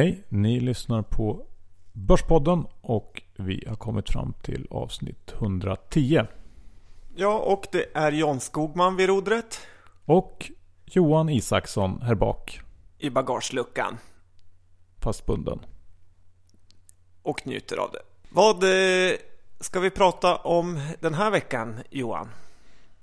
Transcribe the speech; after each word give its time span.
Hej, 0.00 0.24
ni 0.28 0.60
lyssnar 0.60 1.02
på 1.02 1.46
Börspodden 1.92 2.66
och 2.80 3.22
vi 3.36 3.64
har 3.68 3.76
kommit 3.76 4.10
fram 4.10 4.34
till 4.42 4.66
avsnitt 4.70 5.32
110. 5.32 6.22
Ja, 7.16 7.38
och 7.38 7.66
det 7.72 7.86
är 7.94 8.12
John 8.12 8.40
Skogman 8.40 8.96
vid 8.96 9.08
rodret. 9.08 9.60
Och 10.04 10.50
Johan 10.84 11.28
Isaksson 11.28 12.02
här 12.02 12.14
bak. 12.14 12.60
I 12.98 13.10
bagageluckan. 13.10 13.98
Fastbunden. 14.98 15.60
Och 17.22 17.46
njuter 17.46 17.76
av 17.76 17.90
det. 17.92 18.02
Vad 18.30 18.64
eh, 18.64 19.16
ska 19.60 19.80
vi 19.80 19.90
prata 19.90 20.36
om 20.36 20.80
den 21.00 21.14
här 21.14 21.30
veckan, 21.30 21.80
Johan? 21.90 22.28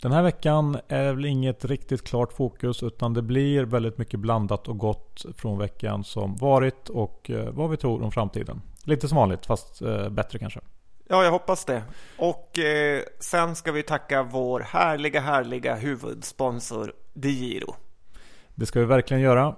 Den 0.01 0.11
här 0.11 0.23
veckan 0.23 0.77
är 0.87 1.13
väl 1.13 1.25
inget 1.25 1.65
riktigt 1.65 2.03
klart 2.03 2.33
fokus 2.33 2.83
utan 2.83 3.13
det 3.13 3.21
blir 3.21 3.63
väldigt 3.63 3.97
mycket 3.97 4.19
blandat 4.19 4.67
och 4.67 4.77
gott 4.77 5.25
från 5.37 5.57
veckan 5.57 6.03
som 6.03 6.35
varit 6.35 6.89
och 6.89 7.29
eh, 7.29 7.49
vad 7.49 7.69
vi 7.69 7.77
tror 7.77 8.03
om 8.03 8.11
framtiden. 8.11 8.61
Lite 8.83 9.07
som 9.07 9.15
vanligt 9.15 9.45
fast 9.45 9.81
eh, 9.81 10.09
bättre 10.09 10.39
kanske. 10.39 10.59
Ja, 11.07 11.23
jag 11.23 11.31
hoppas 11.31 11.65
det. 11.65 11.83
Och 12.17 12.59
eh, 12.59 13.01
sen 13.19 13.55
ska 13.55 13.71
vi 13.71 13.83
tacka 13.83 14.23
vår 14.23 14.59
härliga, 14.59 15.19
härliga 15.19 15.75
huvudsponsor 15.75 16.93
DeGiro. 17.13 17.75
Det 18.55 18.65
ska 18.65 18.79
vi 18.79 18.85
verkligen 18.85 19.23
göra. 19.23 19.55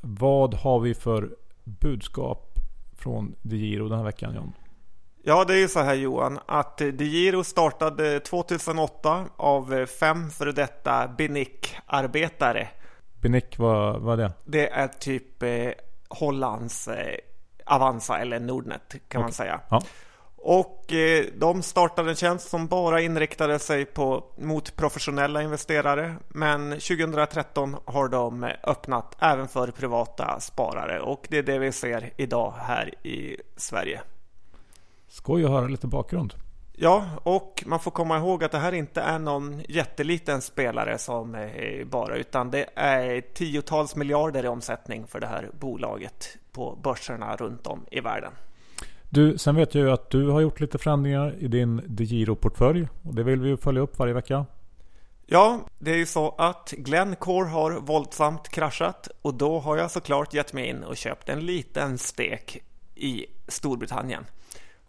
Vad 0.00 0.54
har 0.54 0.80
vi 0.80 0.94
för 0.94 1.36
budskap 1.64 2.58
från 2.98 3.34
DeGiro 3.42 3.88
den 3.88 3.98
här 3.98 4.04
veckan 4.04 4.34
John? 4.34 4.52
Ja, 5.22 5.44
det 5.44 5.54
är 5.54 5.58
ju 5.58 5.68
så 5.68 5.80
här 5.80 5.94
Johan, 5.94 6.38
att 6.46 6.78
DeGiro 6.78 7.44
startade 7.44 8.20
2008 8.20 9.24
av 9.36 9.86
fem 9.86 10.30
före 10.30 10.52
detta 10.52 11.08
Binic-arbetare. 11.18 12.68
Binic, 13.20 13.44
vad, 13.58 14.00
vad 14.00 14.20
är 14.20 14.24
det? 14.24 14.32
Det 14.44 14.68
är 14.68 14.88
typ 14.88 15.42
eh, 15.42 15.70
Hollands 16.08 16.88
eh, 16.88 17.16
Avanza 17.66 18.18
eller 18.18 18.40
Nordnet 18.40 18.88
kan 18.90 18.98
okay. 19.08 19.20
man 19.20 19.32
säga. 19.32 19.60
Ja. 19.70 19.82
Och 20.36 20.92
eh, 20.92 21.24
de 21.34 21.62
startade 21.62 22.10
en 22.10 22.16
tjänst 22.16 22.48
som 22.48 22.66
bara 22.66 23.00
inriktade 23.00 23.58
sig 23.58 23.84
på, 23.84 24.24
mot 24.38 24.76
professionella 24.76 25.42
investerare. 25.42 26.16
Men 26.28 26.70
2013 26.70 27.76
har 27.84 28.08
de 28.08 28.50
öppnat 28.64 29.16
även 29.20 29.48
för 29.48 29.70
privata 29.70 30.40
sparare 30.40 31.00
och 31.00 31.26
det 31.28 31.38
är 31.38 31.42
det 31.42 31.58
vi 31.58 31.72
ser 31.72 32.10
idag 32.16 32.54
här 32.58 33.06
i 33.06 33.36
Sverige. 33.56 34.00
Skoj 35.10 35.44
att 35.44 35.50
höra 35.50 35.66
lite 35.66 35.86
bakgrund. 35.86 36.34
Ja, 36.72 37.06
och 37.22 37.64
man 37.66 37.80
får 37.80 37.90
komma 37.90 38.18
ihåg 38.18 38.44
att 38.44 38.52
det 38.52 38.58
här 38.58 38.72
inte 38.72 39.00
är 39.00 39.18
någon 39.18 39.62
jätteliten 39.68 40.42
spelare 40.42 40.98
som 40.98 41.50
bara, 41.86 42.16
utan 42.16 42.50
det 42.50 42.66
är 42.74 43.20
tiotals 43.20 43.96
miljarder 43.96 44.44
i 44.44 44.48
omsättning 44.48 45.06
för 45.06 45.20
det 45.20 45.26
här 45.26 45.50
bolaget 45.60 46.36
på 46.52 46.78
börserna 46.82 47.36
runt 47.36 47.66
om 47.66 47.86
i 47.90 48.00
världen. 48.00 48.32
Du, 49.08 49.38
sen 49.38 49.56
vet 49.56 49.74
jag 49.74 49.84
ju 49.84 49.90
att 49.90 50.10
du 50.10 50.28
har 50.28 50.40
gjort 50.40 50.60
lite 50.60 50.78
förändringar 50.78 51.34
i 51.38 51.48
din 51.48 51.82
DeGiro-portfölj 51.86 52.88
och 53.02 53.14
det 53.14 53.22
vill 53.22 53.40
vi 53.40 53.48
ju 53.48 53.56
följa 53.56 53.82
upp 53.82 53.98
varje 53.98 54.14
vecka. 54.14 54.46
Ja, 55.26 55.60
det 55.78 55.90
är 55.90 55.96
ju 55.96 56.06
så 56.06 56.34
att 56.38 56.74
Glencore 56.76 57.48
har 57.48 57.72
våldsamt 57.72 58.48
kraschat 58.48 59.08
och 59.22 59.34
då 59.34 59.58
har 59.58 59.76
jag 59.76 59.90
såklart 59.90 60.34
gett 60.34 60.52
mig 60.52 60.68
in 60.68 60.84
och 60.84 60.96
köpt 60.96 61.28
en 61.28 61.40
liten 61.40 61.98
stek 61.98 62.62
i 62.94 63.26
Storbritannien. 63.48 64.24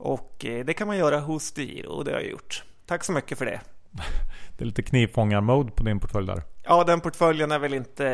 Och 0.02 0.46
eh, 0.46 0.66
det 0.66 0.74
kan 0.74 0.88
man 0.88 0.98
göra 0.98 1.20
hos 1.20 1.52
DeGiro 1.52 1.90
och 1.90 2.06
det 2.06 2.12
har 2.12 2.20
jag 2.20 2.30
gjort. 2.30 2.64
Tack 2.86 3.04
så 3.04 3.12
mycket 3.12 3.38
för 3.38 3.46
det. 3.46 3.62
Det 4.58 4.64
är 4.64 4.66
lite 4.66 4.84
knivfångar-mode 4.84 5.72
på 5.72 5.84
din 5.84 6.00
portfölj 6.00 6.28
där. 6.28 6.44
Ja, 6.64 6.84
den 6.84 7.02
portföljen 7.02 7.52
är 7.52 7.60
väl 7.60 7.74
inte 7.74 8.06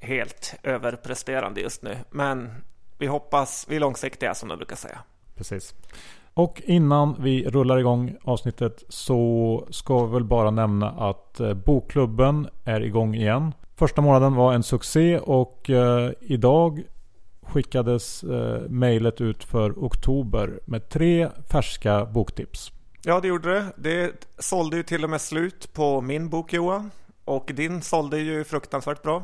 helt 0.00 0.54
överpresterande 0.62 1.60
just 1.60 1.82
nu. 1.82 1.96
Men 2.10 2.50
vi 2.98 3.06
hoppas, 3.06 3.66
vi 3.68 3.76
är 3.76 3.80
långsiktiga 3.80 4.34
som 4.34 4.48
de 4.48 4.56
brukar 4.56 4.76
säga. 4.76 4.98
Precis. 5.36 5.74
Och 6.34 6.62
innan 6.64 7.16
vi 7.18 7.48
rullar 7.48 7.78
igång 7.78 8.16
avsnittet 8.24 8.82
så 8.88 9.66
ska 9.70 10.06
vi 10.06 10.12
väl 10.12 10.24
bara 10.24 10.50
nämna 10.50 10.90
att 10.90 11.40
eh, 11.40 11.54
Bokklubben 11.54 12.48
är 12.64 12.80
igång 12.80 13.14
igen. 13.14 13.54
Första 13.76 14.02
månaden 14.02 14.34
var 14.34 14.52
en 14.52 14.62
succé 14.62 15.18
och 15.18 15.70
eh, 15.70 16.10
idag 16.20 16.82
skickades 17.46 18.24
eh, 18.24 18.60
mejlet 18.68 19.20
ut 19.20 19.44
för 19.44 19.70
oktober 19.70 20.60
med 20.64 20.88
tre 20.88 21.28
färska 21.50 22.04
boktips. 22.04 22.72
Ja, 23.02 23.20
det 23.20 23.28
gjorde 23.28 23.54
det. 23.54 23.72
Det 23.76 24.12
sålde 24.38 24.76
ju 24.76 24.82
till 24.82 25.04
och 25.04 25.10
med 25.10 25.20
slut 25.20 25.72
på 25.72 26.00
min 26.00 26.28
bok 26.28 26.52
Johan. 26.52 26.90
Och 27.24 27.50
din 27.54 27.82
sålde 27.82 28.18
ju 28.18 28.44
fruktansvärt 28.44 29.02
bra. 29.02 29.22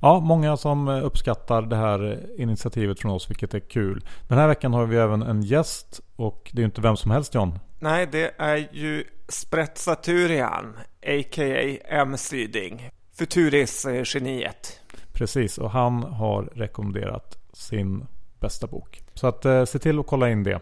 Ja, 0.00 0.20
många 0.20 0.56
som 0.56 0.88
uppskattar 0.88 1.62
det 1.62 1.76
här 1.76 2.20
initiativet 2.38 3.00
från 3.00 3.12
oss, 3.12 3.30
vilket 3.30 3.54
är 3.54 3.60
kul. 3.60 4.04
Den 4.28 4.38
här 4.38 4.48
veckan 4.48 4.72
har 4.72 4.86
vi 4.86 4.96
även 4.96 5.22
en 5.22 5.42
gäst 5.42 6.00
och 6.16 6.50
det 6.52 6.58
är 6.58 6.62
ju 6.62 6.66
inte 6.66 6.80
vem 6.80 6.96
som 6.96 7.10
helst 7.10 7.34
John. 7.34 7.58
Nej, 7.78 8.08
det 8.12 8.34
är 8.38 8.68
ju 8.72 9.04
Spretsaturian, 9.28 10.76
a.k.a. 11.02 11.78
M. 11.88 12.16
Syding. 12.16 12.90
Futuris-geniet. 13.18 14.80
Precis, 15.14 15.58
och 15.58 15.70
han 15.70 16.02
har 16.02 16.42
rekommenderat 16.42 17.38
sin 17.52 18.06
bästa 18.40 18.66
bok. 18.66 19.02
Så 19.14 19.26
att 19.26 19.44
eh, 19.44 19.64
se 19.64 19.78
till 19.78 19.98
att 19.98 20.06
kolla 20.06 20.30
in 20.30 20.42
det. 20.42 20.60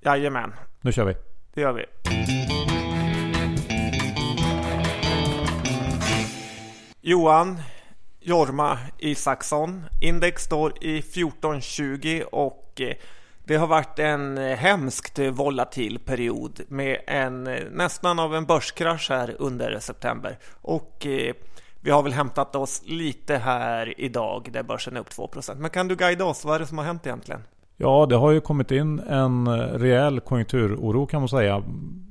Jajamän. 0.00 0.52
Nu 0.80 0.92
kör 0.92 1.04
vi. 1.04 1.14
Det 1.54 1.60
gör 1.60 1.72
vi. 1.72 1.84
Johan 7.00 7.60
Jorma 8.20 8.78
Isaksson. 8.98 9.84
Index 10.00 10.42
står 10.42 10.84
i 10.84 10.98
1420 10.98 12.22
och 12.32 12.80
eh, 12.80 12.96
det 13.44 13.56
har 13.56 13.66
varit 13.66 13.98
en 13.98 14.36
hemskt 14.36 15.18
volatil 15.18 15.98
period 15.98 16.60
med 16.68 17.00
en 17.06 17.44
nästan 17.70 18.18
av 18.18 18.34
en 18.34 18.46
börskrasch 18.46 19.10
här 19.10 19.36
under 19.38 19.78
september. 19.78 20.38
Och 20.52 21.06
eh, 21.06 21.34
vi 21.84 21.90
har 21.90 22.02
väl 22.02 22.12
hämtat 22.12 22.56
oss 22.56 22.82
lite 22.84 23.36
här 23.36 24.00
idag 24.00 24.48
där 24.52 24.62
börsen 24.62 24.96
är 24.96 25.00
upp 25.00 25.08
2% 25.08 25.54
Men 25.58 25.70
kan 25.70 25.88
du 25.88 25.96
guida 25.96 26.24
oss? 26.24 26.44
Vad 26.44 26.54
är 26.54 26.58
det 26.58 26.66
som 26.66 26.78
har 26.78 26.84
hänt 26.84 27.06
egentligen? 27.06 27.40
Ja, 27.76 28.06
det 28.06 28.16
har 28.16 28.30
ju 28.30 28.40
kommit 28.40 28.70
in 28.70 28.98
en 28.98 29.48
rejäl 29.58 30.20
konjunkturoro 30.20 31.06
kan 31.06 31.20
man 31.20 31.28
säga. 31.28 31.62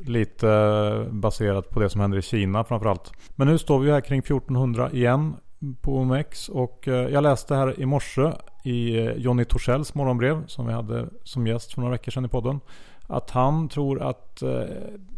Lite 0.06 1.08
baserat 1.10 1.70
på 1.70 1.80
det 1.80 1.90
som 1.90 2.02
händer 2.02 2.18
i 2.18 2.22
Kina 2.22 2.64
framförallt. 2.64 3.12
Men 3.36 3.48
nu 3.48 3.58
står 3.58 3.80
vi 3.80 3.92
här 3.92 4.02
kring 4.02 4.20
1400 4.20 4.92
igen 4.92 5.36
på 5.82 5.98
OMX 5.98 6.50
och 6.50 6.88
eh, 6.88 7.10
jag 7.10 7.24
läste 7.24 7.56
här 7.56 7.80
i 7.80 7.86
morse 7.86 8.32
i 8.64 8.98
eh, 8.98 9.12
Jonny 9.12 9.46
Torssells 9.46 9.96
morgonbrev 9.96 10.48
som 10.48 10.68
vi 10.68 10.74
hade 10.74 11.08
som 11.24 11.48
gäst 11.48 11.74
för 11.74 11.82
några 11.82 11.92
veckor 11.92 12.12
sedan 12.12 12.26
i 12.26 12.30
podden. 12.30 12.60
Att 13.08 13.30
han 13.30 13.70
tror 13.70 14.02
att 14.02 14.42
eh, 14.42 14.62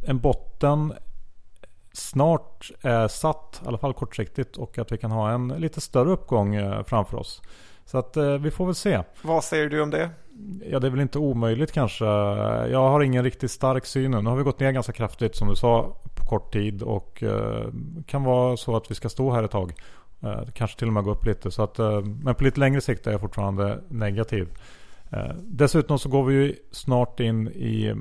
en 0.07 0.19
botten 0.19 0.93
snart 1.95 2.71
är 2.81 3.07
satt, 3.07 3.61
i 3.65 3.67
alla 3.67 3.77
fall 3.77 3.93
kortsiktigt 3.93 4.57
och 4.57 4.77
att 4.77 4.91
vi 4.91 4.97
kan 4.97 5.11
ha 5.11 5.31
en 5.31 5.47
lite 5.47 5.81
större 5.81 6.09
uppgång 6.09 6.57
framför 6.83 7.17
oss. 7.17 7.41
Så 7.85 7.97
att 7.97 8.17
vi 8.39 8.51
får 8.51 8.65
väl 8.65 8.75
se. 8.75 9.01
Vad 9.21 9.43
säger 9.43 9.69
du 9.69 9.81
om 9.81 9.89
det? 9.89 10.09
Ja, 10.65 10.79
det 10.79 10.87
är 10.87 10.91
väl 10.91 10.99
inte 10.99 11.19
omöjligt 11.19 11.71
kanske. 11.71 12.05
Jag 12.05 12.89
har 12.89 13.01
ingen 13.01 13.23
riktigt 13.23 13.51
stark 13.51 13.85
syn 13.85 14.11
nu. 14.11 14.21
Nu 14.21 14.29
har 14.29 14.37
vi 14.37 14.43
gått 14.43 14.59
ner 14.59 14.71
ganska 14.71 14.93
kraftigt 14.93 15.35
som 15.35 15.47
du 15.47 15.55
sa 15.55 15.97
på 16.15 16.25
kort 16.25 16.53
tid 16.53 16.81
och 16.81 17.23
kan 18.05 18.23
vara 18.23 18.57
så 18.57 18.75
att 18.75 18.91
vi 18.91 18.95
ska 18.95 19.09
stå 19.09 19.31
här 19.31 19.43
ett 19.43 19.51
tag. 19.51 19.73
Eh, 20.25 20.41
kanske 20.53 20.79
till 20.79 20.87
och 20.87 20.93
med 20.93 21.03
gå 21.03 21.11
upp 21.11 21.25
lite. 21.25 21.51
Så 21.51 21.63
att, 21.63 21.79
eh, 21.79 22.01
men 22.01 22.35
på 22.35 22.43
lite 22.43 22.59
längre 22.59 22.81
sikt 22.81 23.07
är 23.07 23.11
jag 23.11 23.21
fortfarande 23.21 23.81
negativ. 23.89 24.49
Eh, 25.11 25.31
dessutom 25.43 25.99
så 25.99 26.09
går 26.09 26.23
vi 26.23 26.33
ju 26.33 26.55
snart 26.71 27.19
in 27.19 27.47
i 27.47 27.93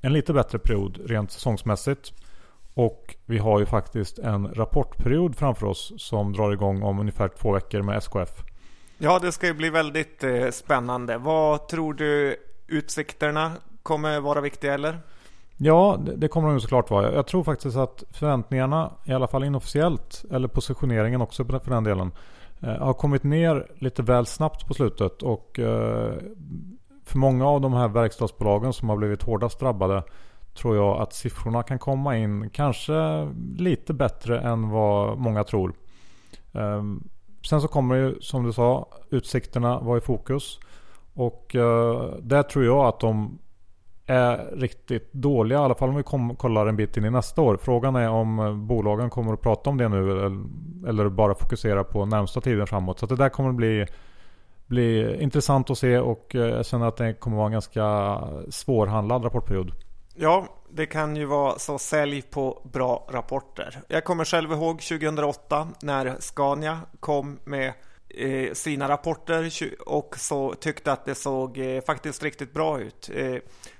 en 0.00 0.12
lite 0.12 0.32
bättre 0.32 0.58
period 0.58 1.00
rent 1.06 1.30
säsongsmässigt. 1.30 2.12
Och 2.80 3.16
vi 3.26 3.38
har 3.38 3.60
ju 3.60 3.66
faktiskt 3.66 4.18
en 4.18 4.54
rapportperiod 4.54 5.36
framför 5.36 5.66
oss 5.66 5.92
som 5.96 6.32
drar 6.32 6.52
igång 6.52 6.82
om 6.82 6.98
ungefär 6.98 7.28
två 7.28 7.52
veckor 7.52 7.82
med 7.82 7.96
SKF. 7.96 8.42
Ja, 8.98 9.18
det 9.18 9.32
ska 9.32 9.46
ju 9.46 9.54
bli 9.54 9.70
väldigt 9.70 10.24
spännande. 10.50 11.18
Vad 11.18 11.68
tror 11.68 11.94
du 11.94 12.36
utsikterna 12.66 13.52
kommer 13.82 14.20
vara 14.20 14.40
viktiga 14.40 14.74
eller? 14.74 14.98
Ja, 15.56 15.98
det, 16.16 16.28
kommer 16.28 16.48
de 16.48 16.60
såklart 16.60 16.90
vara. 16.90 17.14
Jag 17.14 17.26
tror 17.26 17.44
faktiskt 17.44 17.76
att 17.76 18.04
förväntningarna, 18.10 18.92
i 19.04 19.12
alla 19.12 19.28
fall 19.28 19.44
inofficiellt, 19.44 20.24
eller 20.30 20.48
positioneringen 20.48 21.20
också 21.20 21.44
för 21.44 21.70
den 21.70 21.84
delen, 21.84 22.12
eh, 22.62 22.76
har 22.76 22.94
kommit 22.94 23.22
ner 23.22 23.72
lite 23.74 24.02
väl 24.02 24.26
snabbt 24.26 24.66
på 24.66 24.74
slutet. 24.74 25.22
Och 25.22 25.58
eh, 25.58 26.14
för 27.04 27.18
många 27.18 27.46
av 27.46 27.60
de 27.60 27.72
här 27.72 27.88
verkstadsbolagen 27.88 28.72
som 28.72 28.88
har 28.88 28.96
blivit 28.96 29.22
hårdast 29.22 29.60
drabbade 29.60 30.02
tror 30.54 30.76
jag 30.76 31.00
att 31.00 31.12
siffrorna 31.12 31.62
kan 31.62 31.78
komma 31.78 32.16
in 32.16 32.50
kanske 32.50 33.28
lite 33.56 33.94
bättre 33.94 34.40
än 34.40 34.68
vad 34.70 35.18
många 35.18 35.44
tror. 35.44 35.72
Ehm, 36.52 37.02
sen 37.48 37.60
så 37.60 37.68
kommer 37.68 37.94
ju, 37.94 38.20
som 38.20 38.44
du 38.44 38.52
sa, 38.52 38.88
utsikterna 39.10 39.80
vara 39.80 39.98
i 39.98 40.00
fokus. 40.00 40.60
Och 41.14 41.56
eh, 41.56 42.14
där 42.22 42.42
tror 42.42 42.64
jag 42.64 42.86
att 42.86 43.00
de 43.00 43.38
är 44.06 44.56
riktigt 44.56 45.12
dåliga. 45.12 45.58
I 45.58 45.62
alla 45.62 45.74
fall 45.74 45.88
om 45.88 45.96
vi 45.96 46.02
kom, 46.02 46.36
kollar 46.36 46.66
en 46.66 46.76
bit 46.76 46.96
in 46.96 47.04
i 47.04 47.10
nästa 47.10 47.42
år. 47.42 47.58
Frågan 47.62 47.96
är 47.96 48.08
om 48.08 48.38
eh, 48.38 48.54
bolagen 48.54 49.10
kommer 49.10 49.32
att 49.32 49.42
prata 49.42 49.70
om 49.70 49.76
det 49.76 49.88
nu 49.88 50.10
eller, 50.10 50.38
eller 50.88 51.08
bara 51.08 51.34
fokusera 51.34 51.84
på 51.84 52.06
närmsta 52.06 52.40
tiden 52.40 52.66
framåt. 52.66 52.98
Så 52.98 53.06
det 53.06 53.16
där 53.16 53.28
kommer 53.28 53.50
att 53.50 53.56
bli 53.56 53.86
bli 54.66 55.22
intressant 55.22 55.70
att 55.70 55.78
se 55.78 55.98
och 55.98 56.34
eh, 56.34 56.40
jag 56.40 56.66
känner 56.66 56.86
att 56.86 56.96
det 56.96 57.14
kommer 57.14 57.36
att 57.36 57.38
vara 57.38 57.46
en 57.46 57.52
ganska 57.52 58.18
svårhandlad 58.50 59.24
rapportperiod. 59.24 59.72
Ja, 60.22 60.48
det 60.70 60.86
kan 60.86 61.16
ju 61.16 61.24
vara 61.24 61.58
så 61.58 61.78
sälj 61.78 62.22
på 62.22 62.62
bra 62.72 63.06
rapporter. 63.10 63.82
Jag 63.88 64.04
kommer 64.04 64.24
själv 64.24 64.52
ihåg 64.52 64.82
2008 64.82 65.68
när 65.82 66.16
Scania 66.18 66.80
kom 67.00 67.38
med 67.44 67.72
eh, 68.08 68.52
sina 68.52 68.88
rapporter 68.88 69.50
och 69.86 70.14
så 70.18 70.54
tyckte 70.54 70.92
att 70.92 71.04
det 71.04 71.14
såg 71.14 71.58
eh, 71.58 71.82
faktiskt 71.82 72.22
riktigt 72.22 72.52
bra 72.52 72.80
ut. 72.80 73.10
Eh, 73.14 73.36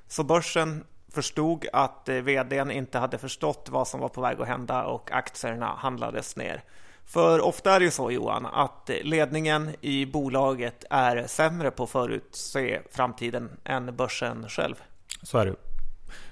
så 0.08 0.24
börsen 0.24 0.84
förstod 1.08 1.66
att 1.72 2.08
eh, 2.08 2.14
vdn 2.14 2.70
inte 2.70 2.98
hade 2.98 3.18
förstått 3.18 3.68
vad 3.70 3.88
som 3.88 4.00
var 4.00 4.08
på 4.08 4.20
väg 4.20 4.40
att 4.40 4.48
hända 4.48 4.84
och 4.84 5.12
aktierna 5.12 5.66
handlades 5.66 6.36
ner. 6.36 6.64
För 7.04 7.40
ofta 7.40 7.74
är 7.74 7.78
det 7.78 7.84
ju 7.84 7.90
så 7.90 8.10
Johan 8.10 8.46
att 8.46 8.90
ledningen 9.02 9.70
i 9.80 10.06
bolaget 10.06 10.84
är 10.90 11.26
sämre 11.26 11.70
på 11.70 11.84
att 11.84 11.90
förutse 11.90 12.80
framtiden 12.90 13.50
än 13.64 13.96
börsen 13.96 14.48
själv. 14.48 14.74
Så 15.22 15.38
är 15.38 15.46
det 15.46 15.69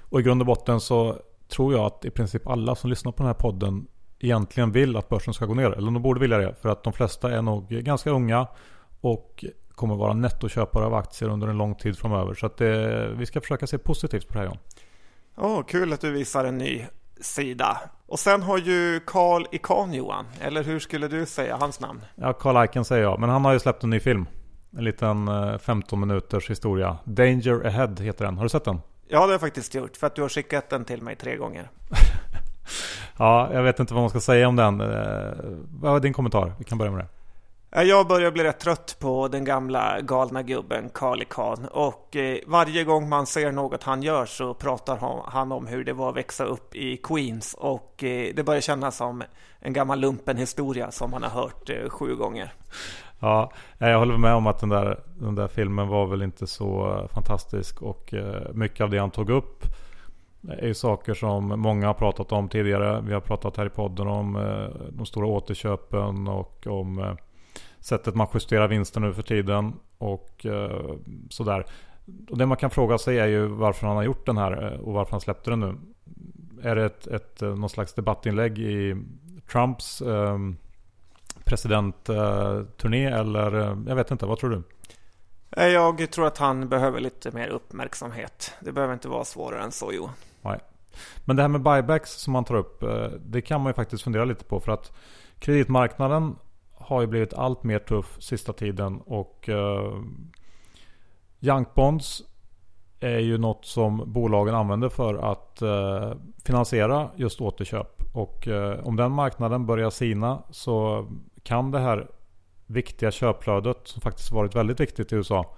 och 0.09 0.19
i 0.19 0.23
grund 0.23 0.41
och 0.41 0.45
botten 0.45 0.79
så 0.79 1.15
tror 1.47 1.73
jag 1.73 1.85
att 1.85 2.05
i 2.05 2.09
princip 2.09 2.47
alla 2.47 2.75
som 2.75 2.89
lyssnar 2.89 3.11
på 3.11 3.17
den 3.17 3.27
här 3.27 3.33
podden 3.33 3.87
egentligen 4.19 4.71
vill 4.71 4.97
att 4.97 5.09
börsen 5.09 5.33
ska 5.33 5.45
gå 5.45 5.53
ner. 5.53 5.71
Eller 5.71 5.91
de 5.91 6.01
borde 6.01 6.19
vilja 6.19 6.37
det. 6.37 6.55
För 6.61 6.69
att 6.69 6.83
de 6.83 6.93
flesta 6.93 7.31
är 7.31 7.41
nog 7.41 7.67
ganska 7.69 8.09
unga 8.09 8.47
och 9.01 9.45
kommer 9.71 9.95
vara 9.95 10.13
nettoköpare 10.13 10.85
av 10.85 10.93
aktier 10.93 11.29
under 11.29 11.47
en 11.47 11.57
lång 11.57 11.75
tid 11.75 11.97
framöver. 11.97 12.33
Så 12.33 12.45
att 12.45 12.57
det, 12.57 13.09
vi 13.13 13.25
ska 13.25 13.41
försöka 13.41 13.67
se 13.67 13.77
positivt 13.77 14.27
på 14.27 14.33
det 14.33 14.39
här 14.39 14.45
John. 14.45 14.57
Oh, 15.37 15.63
kul 15.63 15.93
att 15.93 16.01
du 16.01 16.11
visar 16.11 16.45
en 16.45 16.57
ny 16.57 16.85
sida. 17.21 17.77
Och 18.07 18.19
sen 18.19 18.43
har 18.43 18.57
ju 18.57 18.99
Carl 19.05 19.45
Ikan 19.51 19.93
Johan, 19.93 20.25
eller 20.41 20.63
hur 20.63 20.79
skulle 20.79 21.07
du 21.07 21.25
säga 21.25 21.57
hans 21.57 21.79
namn? 21.79 22.01
Ja, 22.15 22.33
Carl 22.33 22.65
Icahn 22.65 22.85
säger 22.85 23.03
jag, 23.03 23.19
men 23.19 23.29
han 23.29 23.45
har 23.45 23.53
ju 23.53 23.59
släppt 23.59 23.83
en 23.83 23.89
ny 23.89 23.99
film. 23.99 24.25
En 24.77 24.83
liten 24.83 25.29
15 25.59 25.99
eh, 25.99 26.05
minuters 26.05 26.49
historia. 26.49 26.97
Danger 27.03 27.65
Ahead 27.65 27.95
heter 27.99 28.25
den. 28.25 28.37
Har 28.37 28.43
du 28.43 28.49
sett 28.49 28.65
den? 28.65 28.79
Ja, 29.11 29.19
det 29.19 29.25
har 29.25 29.31
jag 29.31 29.41
faktiskt 29.41 29.75
gjort. 29.75 29.97
För 29.97 30.07
att 30.07 30.15
du 30.15 30.21
har 30.21 30.29
skickat 30.29 30.69
den 30.69 30.85
till 30.85 31.01
mig 31.01 31.15
tre 31.15 31.35
gånger. 31.35 31.69
ja, 33.17 33.49
jag 33.53 33.63
vet 33.63 33.79
inte 33.79 33.93
vad 33.93 34.03
man 34.03 34.09
ska 34.09 34.19
säga 34.19 34.47
om 34.47 34.55
den. 34.55 34.81
Eh, 34.81 35.33
vad 35.81 35.95
är 35.95 35.99
din 35.99 36.13
kommentar? 36.13 36.53
Vi 36.57 36.63
kan 36.63 36.77
börja 36.77 36.91
med 36.91 36.99
det. 36.99 37.18
Jag 37.71 38.07
börjar 38.07 38.31
bli 38.31 38.43
rätt 38.43 38.59
trött 38.59 38.97
på 38.99 39.27
den 39.27 39.45
gamla 39.45 40.01
galna 40.01 40.43
gubben 40.43 40.89
Karli 40.93 41.25
Khan 41.25 41.67
och 41.71 42.15
eh, 42.15 42.37
varje 42.47 42.83
gång 42.83 43.09
man 43.09 43.25
ser 43.25 43.51
något 43.51 43.83
han 43.83 44.03
gör 44.03 44.25
så 44.25 44.53
pratar 44.53 45.23
han 45.27 45.51
om 45.51 45.67
hur 45.67 45.83
det 45.83 45.93
var 45.93 46.09
att 46.09 46.15
växa 46.15 46.43
upp 46.43 46.75
i 46.75 46.97
Queens 46.97 47.55
och 47.59 48.03
eh, 48.03 48.33
det 48.35 48.43
börjar 48.43 48.61
kännas 48.61 48.97
som 48.97 49.23
en 49.59 49.73
gammal 49.73 49.99
lumpen 49.99 50.37
historia 50.37 50.91
som 50.91 51.11
man 51.11 51.23
har 51.23 51.29
hört 51.29 51.69
eh, 51.69 51.89
sju 51.89 52.15
gånger. 52.15 52.53
Ja, 53.19 53.51
jag 53.77 53.99
håller 53.99 54.17
med 54.17 54.33
om 54.33 54.47
att 54.47 54.59
den 54.59 54.69
där, 54.69 54.99
den 55.19 55.35
där 55.35 55.47
filmen 55.47 55.87
var 55.87 56.07
väl 56.07 56.21
inte 56.21 56.47
så 56.47 57.07
fantastisk 57.13 57.81
och 57.81 58.13
mycket 58.53 58.81
av 58.81 58.89
det 58.89 58.97
han 58.97 59.11
tog 59.11 59.29
upp 59.29 59.63
är 60.49 60.67
ju 60.67 60.73
saker 60.73 61.13
som 61.13 61.59
många 61.59 61.87
har 61.87 61.93
pratat 61.93 62.31
om 62.31 62.49
tidigare. 62.49 63.01
Vi 63.01 63.13
har 63.13 63.21
pratat 63.21 63.57
här 63.57 63.65
i 63.65 63.69
podden 63.69 64.07
om 64.07 64.33
de 64.91 65.05
stora 65.05 65.27
återköpen 65.27 66.27
och 66.27 66.67
om 66.67 67.17
sättet 67.79 68.15
man 68.15 68.27
justerar 68.33 68.67
vinsten 68.67 69.01
nu 69.01 69.13
för 69.13 69.21
tiden 69.21 69.73
och 69.97 70.45
eh, 70.45 70.95
sådär. 71.29 71.65
Och 72.29 72.37
det 72.37 72.45
man 72.45 72.57
kan 72.57 72.69
fråga 72.69 72.97
sig 72.97 73.19
är 73.19 73.27
ju 73.27 73.47
varför 73.47 73.87
han 73.87 73.95
har 73.95 74.03
gjort 74.03 74.25
den 74.25 74.37
här 74.37 74.73
eh, 74.73 74.79
och 74.79 74.93
varför 74.93 75.11
han 75.11 75.21
släppte 75.21 75.49
den 75.49 75.59
nu. 75.59 75.75
Är 76.63 76.75
det 76.75 76.85
ett, 76.85 77.07
ett, 77.07 77.41
eh, 77.41 77.55
någon 77.55 77.69
slags 77.69 77.93
debattinlägg 77.93 78.59
i 78.59 78.95
Trumps 79.51 80.01
eh, 80.01 80.37
presidentturné 81.43 83.05
eller 83.05 83.51
jag 83.87 83.95
vet 83.95 84.11
inte, 84.11 84.25
vad 84.25 84.39
tror 84.39 84.49
du? 84.49 84.63
Jag 85.49 86.11
tror 86.11 86.27
att 86.27 86.37
han 86.37 86.69
behöver 86.69 86.99
lite 86.99 87.31
mer 87.31 87.47
uppmärksamhet. 87.47 88.53
Det 88.59 88.71
behöver 88.71 88.93
inte 88.93 89.07
vara 89.07 89.25
svårare 89.25 89.63
än 89.63 89.71
så 89.71 89.93
Johan. 89.93 90.13
Nej. 90.41 90.59
Men 91.25 91.35
det 91.35 91.41
här 91.41 91.49
med 91.49 91.61
buybacks 91.61 92.11
som 92.11 92.33
man 92.33 92.43
tar 92.43 92.55
upp, 92.55 92.83
det 93.19 93.41
kan 93.41 93.61
man 93.61 93.69
ju 93.69 93.73
faktiskt 93.73 94.03
fundera 94.03 94.25
lite 94.25 94.45
på 94.45 94.59
för 94.59 94.71
att 94.71 94.91
kreditmarknaden 95.39 96.35
har 96.89 97.01
ju 97.01 97.07
blivit 97.07 97.33
allt 97.33 97.63
mer 97.63 97.79
tuff 97.79 98.17
sista 98.19 98.53
tiden 98.53 99.01
och 99.05 99.49
eh, 99.49 100.01
Junk 101.39 101.73
Bonds 101.73 102.23
är 102.99 103.19
ju 103.19 103.37
något 103.37 103.65
som 103.65 104.03
bolagen 104.13 104.55
använder 104.55 104.89
för 104.89 105.31
att 105.31 105.61
eh, 105.61 106.13
finansiera 106.45 107.09
just 107.15 107.41
återköp. 107.41 108.03
Och 108.13 108.47
eh, 108.47 108.87
om 108.87 108.95
den 108.95 109.11
marknaden 109.11 109.65
börjar 109.65 109.89
sina 109.89 110.43
så 110.49 111.07
kan 111.43 111.71
det 111.71 111.79
här 111.79 112.07
viktiga 112.65 113.11
köpflödet 113.11 113.77
som 113.83 114.01
faktiskt 114.01 114.31
varit 114.31 114.55
väldigt 114.55 114.79
viktigt 114.79 115.11
i 115.11 115.15
USA 115.15 115.55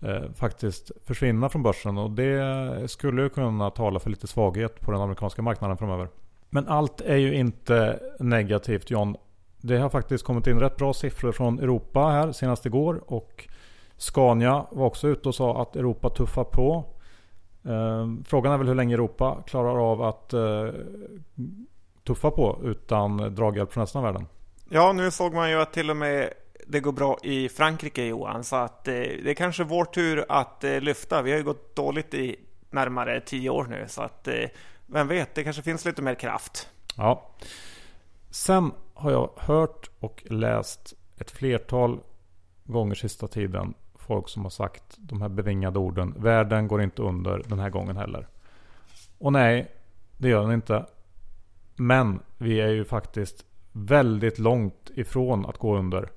eh, 0.00 0.32
faktiskt 0.34 0.90
försvinna 1.04 1.48
från 1.48 1.62
börsen. 1.62 1.98
Och 1.98 2.10
det 2.10 2.90
skulle 2.90 3.22
ju 3.22 3.28
kunna 3.28 3.70
tala 3.70 4.00
för 4.00 4.10
lite 4.10 4.26
svaghet 4.26 4.80
på 4.80 4.92
den 4.92 5.00
amerikanska 5.00 5.42
marknaden 5.42 5.76
framöver. 5.76 6.08
Men 6.50 6.68
allt 6.68 7.00
är 7.00 7.16
ju 7.16 7.34
inte 7.34 8.00
negativt 8.18 8.90
John. 8.90 9.16
Det 9.62 9.78
har 9.78 9.90
faktiskt 9.90 10.24
kommit 10.24 10.46
in 10.46 10.60
rätt 10.60 10.76
bra 10.76 10.92
siffror 10.92 11.32
från 11.32 11.58
Europa 11.58 12.00
här 12.00 12.32
senast 12.32 12.66
igår. 12.66 13.02
Och 13.06 13.48
Scania 13.96 14.66
var 14.70 14.86
också 14.86 15.08
ute 15.08 15.28
och 15.28 15.34
sa 15.34 15.62
att 15.62 15.76
Europa 15.76 16.10
tuffar 16.10 16.44
på. 16.44 16.84
Eh, 17.64 18.24
frågan 18.24 18.52
är 18.52 18.58
väl 18.58 18.68
hur 18.68 18.74
länge 18.74 18.94
Europa 18.94 19.42
klarar 19.46 19.92
av 19.92 20.02
att 20.02 20.32
eh, 20.32 20.68
tuffa 22.06 22.30
på 22.30 22.60
utan 22.62 23.34
draghjälp 23.34 23.72
från 23.72 23.82
resten 23.82 23.98
av 23.98 24.04
världen. 24.04 24.26
Ja, 24.68 24.92
nu 24.92 25.10
såg 25.10 25.34
man 25.34 25.50
ju 25.50 25.60
att 25.60 25.72
till 25.72 25.90
och 25.90 25.96
med 25.96 26.32
det 26.66 26.80
går 26.80 26.92
bra 26.92 27.18
i 27.22 27.48
Frankrike 27.48 28.04
Johan. 28.04 28.44
Så 28.44 28.56
att 28.56 28.88
eh, 28.88 28.94
det 28.94 29.30
är 29.30 29.34
kanske 29.34 29.64
vår 29.64 29.84
tur 29.84 30.24
att 30.28 30.64
eh, 30.64 30.80
lyfta. 30.80 31.22
Vi 31.22 31.30
har 31.30 31.38
ju 31.38 31.44
gått 31.44 31.76
dåligt 31.76 32.14
i 32.14 32.36
närmare 32.70 33.20
tio 33.20 33.50
år 33.50 33.64
nu. 33.64 33.84
Så 33.88 34.02
att 34.02 34.28
vem 34.86 35.08
vet, 35.08 35.34
det 35.34 35.44
kanske 35.44 35.62
finns 35.62 35.84
lite 35.84 36.02
mer 36.02 36.14
kraft. 36.14 36.68
Ja. 36.96 37.30
Sen 38.30 38.72
har 38.94 39.10
jag 39.10 39.30
hört 39.36 39.90
och 40.00 40.22
läst 40.26 40.94
ett 41.18 41.30
flertal 41.30 42.00
gånger 42.64 42.94
sista 42.94 43.28
tiden 43.28 43.74
folk 44.02 44.28
som 44.28 44.42
har 44.42 44.50
sagt 44.50 44.96
de 44.98 45.22
här 45.22 45.28
bevingade 45.28 45.78
orden. 45.78 46.14
Världen 46.16 46.68
går 46.68 46.82
inte 46.82 47.02
under 47.02 47.42
den 47.48 47.58
här 47.58 47.70
gången 47.70 47.96
heller. 47.96 48.28
Och 49.18 49.32
nej, 49.32 49.70
det 50.16 50.28
gör 50.28 50.42
den 50.42 50.52
inte. 50.52 50.86
Men 51.76 52.20
vi 52.38 52.60
är 52.60 52.68
ju 52.68 52.84
faktiskt 52.84 53.44
väldigt 53.72 54.38
långt 54.38 54.90
ifrån 54.94 55.46
att 55.46 55.58
gå 55.58 55.76
under. 55.76 56.10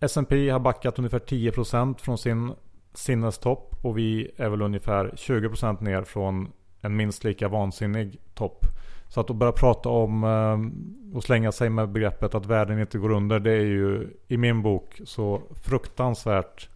S&P 0.00 0.50
har 0.50 0.60
backat 0.60 0.98
ungefär 0.98 1.18
10% 1.18 1.98
från 1.98 2.18
sin 2.18 2.54
sinnestopp 2.94 3.74
och 3.82 3.98
vi 3.98 4.30
är 4.36 4.48
väl 4.48 4.62
ungefär 4.62 5.08
20% 5.08 5.82
ner 5.82 6.02
från 6.02 6.52
en 6.80 6.96
minst 6.96 7.24
lika 7.24 7.48
vansinnig 7.48 8.20
topp. 8.34 8.66
Så 9.08 9.20
att 9.20 9.30
börja 9.30 9.52
prata 9.52 9.88
om 9.88 10.24
ehm, 10.24 10.72
och 11.14 11.24
slänga 11.24 11.52
sig 11.52 11.70
med 11.70 11.88
begreppet 11.88 12.34
att 12.34 12.46
världen 12.46 12.80
inte 12.80 12.98
går 12.98 13.10
under. 13.10 13.40
Det 13.40 13.52
är 13.52 13.64
ju 13.64 14.16
i 14.28 14.36
min 14.36 14.62
bok 14.62 15.00
så 15.04 15.42
fruktansvärt 15.64 16.68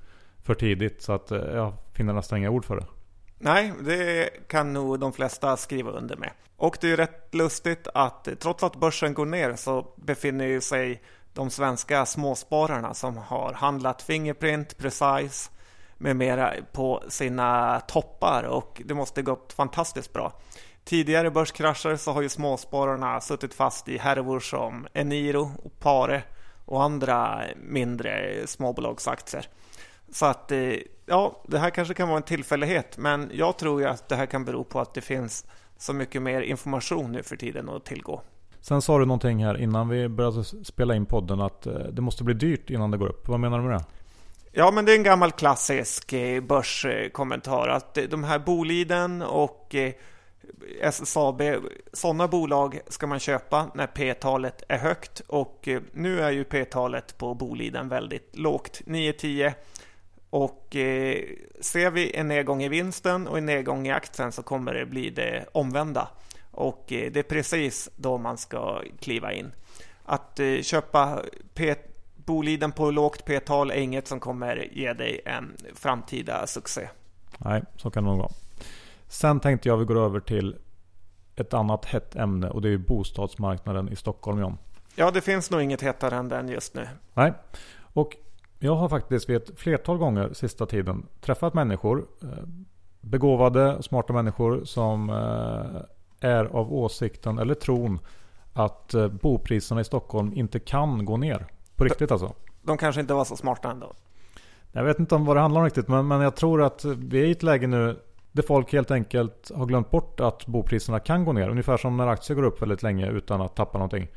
för 0.42 0.54
tidigt. 0.54 1.02
Så 1.02 1.12
att 1.12 1.30
eh, 1.30 1.38
jag 1.38 1.72
finner 1.92 2.12
nästan 2.12 2.38
inga 2.38 2.50
ord 2.50 2.64
för 2.64 2.76
det. 2.76 2.86
Nej, 3.38 3.72
det 3.80 4.30
kan 4.48 4.72
nog 4.72 5.00
de 5.00 5.12
flesta 5.12 5.56
skriva 5.56 5.90
under 5.90 6.16
med. 6.16 6.30
Och 6.56 6.78
det 6.80 6.86
är 6.86 6.90
ju 6.90 6.96
rätt 6.96 7.34
lustigt 7.34 7.88
att 7.94 8.28
eh, 8.28 8.34
trots 8.34 8.62
att 8.62 8.76
börsen 8.76 9.14
går 9.14 9.26
ner 9.26 9.56
så 9.56 9.86
befinner 9.96 10.60
sig 10.60 11.02
de 11.34 11.50
svenska 11.50 12.06
småspararna 12.06 12.94
som 12.94 13.16
har 13.16 13.52
handlat 13.52 14.02
Fingerprint, 14.02 14.78
Precise 14.78 15.50
med 15.98 16.16
mera 16.16 16.54
på 16.72 17.02
sina 17.08 17.80
toppar 17.80 18.42
och 18.42 18.82
det 18.84 18.94
måste 18.94 19.22
gått 19.22 19.52
fantastiskt 19.52 20.12
bra. 20.12 20.32
Tidigare 20.84 21.30
börskrascher 21.30 21.96
så 21.96 22.12
har 22.12 22.22
ju 22.22 22.28
småspararna 22.28 23.20
suttit 23.20 23.54
fast 23.54 23.88
i 23.88 23.98
härvor 23.98 24.40
som 24.40 24.86
Eniro 24.92 25.50
och 25.62 25.78
Pare 25.80 26.22
och 26.64 26.82
andra 26.82 27.42
mindre 27.56 28.42
småbolagsaktier. 28.46 29.46
Så 30.12 30.26
att 30.26 30.52
eh, 30.52 30.74
ja, 31.06 31.42
det 31.48 31.58
här 31.58 31.70
kanske 31.70 31.94
kan 31.94 32.08
vara 32.08 32.16
en 32.16 32.22
tillfällighet, 32.22 32.98
men 32.98 33.30
jag 33.34 33.58
tror 33.58 33.80
ju 33.80 33.86
att 33.86 34.08
det 34.08 34.16
här 34.16 34.26
kan 34.26 34.44
bero 34.44 34.64
på 34.64 34.80
att 34.80 34.94
det 34.94 35.00
finns 35.00 35.46
så 35.78 35.92
mycket 35.92 36.22
mer 36.22 36.40
information 36.40 37.12
nu 37.12 37.22
för 37.22 37.36
tiden 37.36 37.68
att 37.68 37.84
tillgå. 37.84 38.22
Sen 38.60 38.82
sa 38.82 38.98
du 38.98 39.06
någonting 39.06 39.44
här 39.44 39.60
innan 39.60 39.88
vi 39.88 40.08
började 40.08 40.44
spela 40.44 40.94
in 40.94 41.06
podden 41.06 41.40
att 41.40 41.66
eh, 41.66 41.72
det 41.72 42.02
måste 42.02 42.24
bli 42.24 42.34
dyrt 42.34 42.70
innan 42.70 42.90
det 42.90 42.96
går 42.98 43.08
upp. 43.08 43.28
Vad 43.28 43.40
menar 43.40 43.58
du 43.58 43.64
med 43.64 43.72
det? 43.72 43.84
Ja, 44.52 44.70
men 44.70 44.84
det 44.84 44.92
är 44.92 44.96
en 44.96 45.02
gammal 45.02 45.32
klassisk 45.32 46.12
eh, 46.12 46.42
börskommentar 46.42 47.68
att 47.68 47.98
de 48.10 48.24
här 48.24 48.38
Boliden 48.38 49.22
och 49.22 49.74
SSAB, 50.80 51.42
sådana 51.92 52.28
bolag 52.28 52.80
ska 52.88 53.06
man 53.06 53.18
köpa 53.18 53.70
när 53.74 53.86
P-talet 53.86 54.62
är 54.68 54.78
högt 54.78 55.20
och 55.20 55.68
eh, 55.68 55.82
nu 55.92 56.20
är 56.20 56.30
ju 56.30 56.44
P-talet 56.44 57.18
på 57.18 57.34
Boliden 57.34 57.88
väldigt 57.88 58.36
lågt, 58.36 58.80
9-10. 58.86 59.52
Och 60.30 60.76
eh, 60.76 61.24
ser 61.60 61.90
vi 61.90 62.16
en 62.16 62.28
nedgång 62.28 62.62
i 62.62 62.68
vinsten 62.68 63.26
och 63.26 63.38
en 63.38 63.46
nedgång 63.46 63.86
i 63.86 63.92
aktien 63.92 64.32
så 64.32 64.42
kommer 64.42 64.74
det 64.74 64.86
bli 64.86 65.10
det 65.10 65.46
omvända. 65.52 66.08
Och 66.50 66.92
eh, 66.92 67.12
det 67.12 67.18
är 67.18 67.22
precis 67.22 67.90
då 67.96 68.18
man 68.18 68.38
ska 68.38 68.82
kliva 69.00 69.32
in. 69.32 69.52
Att 70.04 70.40
eh, 70.40 70.60
köpa 70.60 71.22
P 71.54 71.74
Boliden 72.24 72.72
på 72.72 72.90
lågt 72.90 73.24
p-tal 73.24 73.70
är 73.70 73.74
inget 73.74 74.08
som 74.08 74.20
kommer 74.20 74.68
ge 74.72 74.92
dig 74.92 75.20
en 75.24 75.56
framtida 75.74 76.46
succé. 76.46 76.88
Nej, 77.38 77.62
så 77.76 77.90
kan 77.90 78.04
det 78.04 78.10
nog 78.10 78.18
vara. 78.18 78.32
Sen 79.12 79.40
tänkte 79.40 79.68
jag 79.68 79.76
vi 79.76 79.84
går 79.84 79.98
över 79.98 80.20
till 80.20 80.56
ett 81.36 81.54
annat 81.54 81.84
hett 81.84 82.16
ämne 82.16 82.50
och 82.50 82.62
det 82.62 82.68
är 82.68 82.78
bostadsmarknaden 82.78 83.88
i 83.88 83.96
Stockholm 83.96 84.40
John. 84.40 84.58
Ja, 84.94 85.10
det 85.10 85.20
finns 85.20 85.50
nog 85.50 85.62
inget 85.62 85.82
hetare 85.82 86.16
än 86.16 86.28
den 86.28 86.48
just 86.48 86.74
nu. 86.74 86.88
Nej, 87.14 87.32
och 87.92 88.16
jag 88.58 88.74
har 88.74 88.88
faktiskt 88.88 89.28
vid 89.28 89.36
ett 89.36 89.58
flertal 89.58 89.98
gånger 89.98 90.32
sista 90.32 90.66
tiden 90.66 91.06
träffat 91.20 91.54
människor, 91.54 92.06
eh, 92.22 92.28
begåvade, 93.00 93.82
smarta 93.82 94.12
människor 94.12 94.64
som 94.64 95.10
eh, 95.10 96.30
är 96.30 96.44
av 96.44 96.72
åsikten 96.72 97.38
eller 97.38 97.54
tron 97.54 97.98
att 98.52 98.94
eh, 98.94 99.08
bopriserna 99.08 99.80
i 99.80 99.84
Stockholm 99.84 100.32
inte 100.34 100.58
kan 100.58 101.04
gå 101.04 101.16
ner. 101.16 101.46
På 101.76 101.84
riktigt 101.84 102.10
alltså. 102.10 102.32
De 102.62 102.76
kanske 102.76 103.00
inte 103.00 103.14
var 103.14 103.24
så 103.24 103.36
smarta 103.36 103.70
ändå. 103.70 103.92
Jag 104.72 104.84
vet 104.84 104.98
inte 104.98 105.14
om 105.14 105.24
vad 105.24 105.36
det 105.36 105.40
handlar 105.40 105.60
om 105.60 105.64
riktigt, 105.64 105.88
men, 105.88 106.08
men 106.08 106.20
jag 106.20 106.36
tror 106.36 106.62
att 106.62 106.84
vi 106.84 107.20
är 107.20 107.24
i 107.24 107.30
ett 107.30 107.42
läge 107.42 107.66
nu 107.66 107.96
där 108.32 108.42
folk 108.42 108.72
helt 108.72 108.90
enkelt 108.90 109.50
har 109.54 109.66
glömt 109.66 109.90
bort 109.90 110.20
att 110.20 110.46
bopriserna 110.46 111.00
kan 111.00 111.24
gå 111.24 111.32
ner. 111.32 111.48
Ungefär 111.48 111.76
som 111.76 111.96
när 111.96 112.06
aktier 112.06 112.34
går 112.34 112.44
upp 112.44 112.62
väldigt 112.62 112.82
länge 112.82 113.10
utan 113.10 113.40
att 113.40 113.56
tappa 113.56 113.78
någonting. 113.78 114.08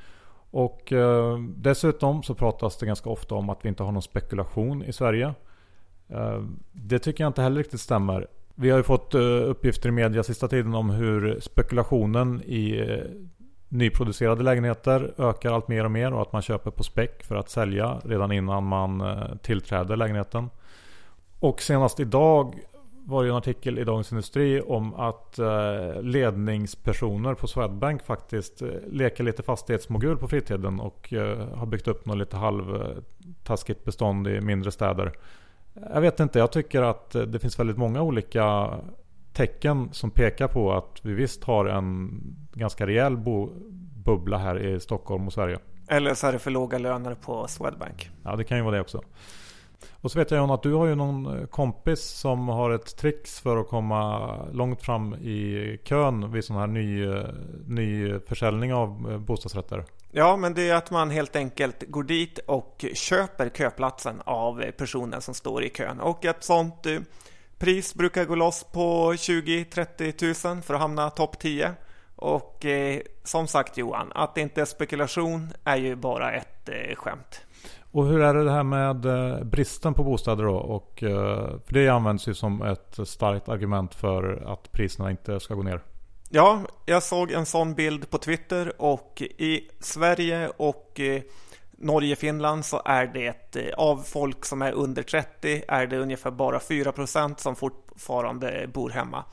Och 0.51 0.93
eh, 0.93 1.37
dessutom 1.39 2.23
så 2.23 2.35
pratas 2.35 2.77
det 2.77 2.85
ganska 2.85 3.09
ofta 3.09 3.35
om 3.35 3.49
att 3.49 3.65
vi 3.65 3.69
inte 3.69 3.83
har 3.83 3.91
någon 3.91 4.01
spekulation 4.01 4.83
i 4.83 4.93
Sverige. 4.93 5.33
Eh, 6.07 6.43
det 6.71 6.99
tycker 6.99 7.23
jag 7.23 7.29
inte 7.29 7.41
heller 7.41 7.57
riktigt 7.57 7.81
stämmer. 7.81 8.27
Vi 8.55 8.69
har 8.69 8.77
ju 8.77 8.83
fått 8.83 9.13
eh, 9.13 9.21
uppgifter 9.21 9.89
i 9.89 9.91
media 9.91 10.23
sista 10.23 10.47
tiden 10.47 10.75
om 10.75 10.89
hur 10.89 11.39
spekulationen 11.39 12.41
i 12.45 12.79
eh, 12.79 12.97
nyproducerade 13.69 14.43
lägenheter 14.43 15.13
ökar 15.17 15.51
allt 15.53 15.67
mer 15.67 15.85
och 15.85 15.91
mer 15.91 16.13
och 16.13 16.21
att 16.21 16.33
man 16.33 16.41
köper 16.41 16.71
på 16.71 16.83
spec 16.83 17.09
för 17.19 17.35
att 17.35 17.49
sälja 17.49 17.99
redan 18.03 18.31
innan 18.31 18.63
man 18.63 19.01
eh, 19.01 19.35
tillträder 19.41 19.95
lägenheten. 19.95 20.49
Och 21.39 21.61
senast 21.61 21.99
idag 21.99 22.55
var 23.05 23.23
det 23.23 23.29
en 23.29 23.35
artikel 23.35 23.79
i 23.79 23.83
Dagens 23.83 24.11
Industri 24.11 24.61
om 24.61 24.95
att 24.95 25.39
eh, 25.39 26.01
ledningspersoner 26.01 27.33
på 27.33 27.47
Swedbank 27.47 28.03
faktiskt 28.03 28.61
eh, 28.61 28.67
leker 28.87 29.23
lite 29.23 29.43
fastighetsmogul 29.43 30.17
på 30.17 30.27
fritiden 30.27 30.79
och 30.79 31.13
har 31.53 31.65
byggt 31.65 31.87
upp 31.87 32.05
något 32.05 32.17
lite 32.17 32.37
halvtaskigt 32.37 33.83
bestånd 33.83 34.27
i 34.27 34.41
mindre 34.41 34.71
städer. 34.71 35.13
Jag 35.93 36.01
vet 36.01 36.19
inte, 36.19 36.39
jag 36.39 36.51
tycker 36.51 36.81
att 36.81 37.11
det 37.11 37.39
finns 37.39 37.59
väldigt 37.59 37.77
många 37.77 38.01
olika 38.01 38.73
tecken 39.33 39.89
som 39.91 40.11
pekar 40.11 40.47
på 40.47 40.73
att 40.73 40.99
vi 41.01 41.13
visst 41.13 41.43
har 41.43 41.65
en 41.65 42.21
ganska 42.53 42.87
rejäl 42.87 43.17
bubbla 44.05 44.37
här 44.37 44.59
i 44.59 44.79
Stockholm 44.79 45.27
och 45.27 45.33
Sverige. 45.33 45.59
Eller 45.87 46.13
så 46.13 46.27
är 46.27 46.33
det 46.33 46.39
för 46.39 46.51
låga 46.51 46.77
löner 46.77 47.15
på 47.15 47.47
Swedbank. 47.47 48.09
Ja, 48.23 48.35
det 48.35 48.43
kan 48.43 48.57
ju 48.57 48.63
vara 48.63 48.75
det 48.75 48.81
också. 48.81 49.01
Och 49.91 50.11
så 50.11 50.19
vet 50.19 50.31
jag 50.31 50.37
John 50.37 50.51
att 50.51 50.63
du 50.63 50.73
har 50.73 50.85
ju 50.85 50.95
någon 50.95 51.39
eh, 51.39 51.45
kompis 51.45 52.01
som 52.01 52.47
har 52.47 52.71
ett 52.71 52.97
trix 52.97 53.39
för 53.39 53.57
att 53.57 53.67
komma 53.67 54.35
långt 54.51 54.81
fram 54.81 55.13
i 55.13 55.79
kön 55.83 56.31
vid 56.31 56.45
sån 56.45 56.55
här 56.55 56.67
ny, 56.67 57.05
eh, 57.05 57.25
ny 57.67 58.19
försäljning 58.19 58.73
av 58.73 59.11
eh, 59.11 59.17
bostadsrätter. 59.17 59.83
Ja, 60.11 60.37
men 60.37 60.53
det 60.53 60.69
är 60.69 60.75
att 60.75 60.91
man 60.91 61.09
helt 61.09 61.35
enkelt 61.35 61.83
går 61.87 62.03
dit 62.03 62.39
och 62.39 62.85
köper 62.93 63.49
köplatsen 63.49 64.21
av 64.25 64.71
personen 64.77 65.21
som 65.21 65.33
står 65.33 65.63
i 65.63 65.69
kön. 65.69 65.99
Och 65.99 66.25
ett 66.25 66.43
sånt 66.43 66.87
pris 67.57 67.95
brukar 67.95 68.25
gå 68.25 68.35
loss 68.35 68.63
på 68.63 69.13
20-30 69.13 70.11
tusen 70.11 70.61
för 70.61 70.73
att 70.73 70.79
hamna 70.79 71.09
topp 71.09 71.39
10. 71.39 71.73
Och 72.15 72.65
eh, 72.65 73.01
som 73.23 73.47
sagt 73.47 73.77
Johan, 73.77 74.11
att 74.15 74.35
det 74.35 74.41
inte 74.41 74.61
är 74.61 74.65
spekulation 74.65 75.53
är 75.63 75.77
ju 75.77 75.95
bara 75.95 76.33
ett 76.33 76.69
eh, 76.69 76.95
skämt. 76.95 77.44
Och 77.95 78.05
hur 78.05 78.21
är 78.21 78.33
det 78.33 78.51
här 78.51 78.63
med 78.63 79.05
eh, 79.05 79.43
bristen 79.43 79.93
på 79.93 80.03
bostäder 80.03 80.43
då? 80.43 80.55
Och, 80.55 81.03
eh, 81.03 81.59
för 81.65 81.73
det 81.73 81.89
används 81.89 82.27
ju 82.27 82.33
som 82.33 82.61
ett 82.61 82.99
starkt 83.07 83.49
argument 83.49 83.95
för 83.95 84.51
att 84.53 84.71
priserna 84.71 85.11
inte 85.11 85.39
ska 85.39 85.53
gå 85.53 85.63
ner. 85.63 85.81
Ja, 86.29 86.61
jag 86.85 87.03
såg 87.03 87.31
en 87.31 87.45
sån 87.45 87.73
bild 87.73 88.09
på 88.09 88.17
Twitter 88.17 88.81
och 88.81 89.21
i 89.21 89.69
Sverige 89.79 90.49
och 90.57 90.99
eh, 90.99 91.21
Norge, 91.71 92.15
Finland 92.15 92.65
så 92.65 92.81
är 92.85 93.07
det 93.07 93.73
av 93.73 93.97
folk 93.97 94.45
som 94.45 94.61
är 94.61 94.71
under 94.71 95.03
30 95.03 95.63
är 95.67 95.87
det 95.87 95.97
ungefär 95.97 96.31
bara 96.31 96.57
4% 96.57 97.35
som 97.37 97.55
fortfarande 97.55 98.69
bor 98.73 98.89
hemma. 98.89 99.23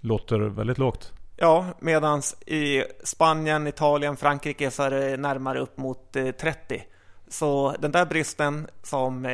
Låter 0.00 0.38
väldigt 0.38 0.78
lågt. 0.78 1.12
Ja, 1.36 1.66
medan 1.80 2.22
i 2.46 2.82
Spanien, 3.04 3.66
Italien, 3.66 4.16
Frankrike 4.16 4.70
så 4.70 4.82
är 4.82 4.90
det 4.90 5.16
närmare 5.16 5.60
upp 5.60 5.76
mot 5.76 6.12
30. 6.12 6.82
Eh, 7.30 7.32
så 7.32 7.74
den 7.78 7.92
där 7.92 8.06
bristen 8.06 8.66
som 8.82 9.26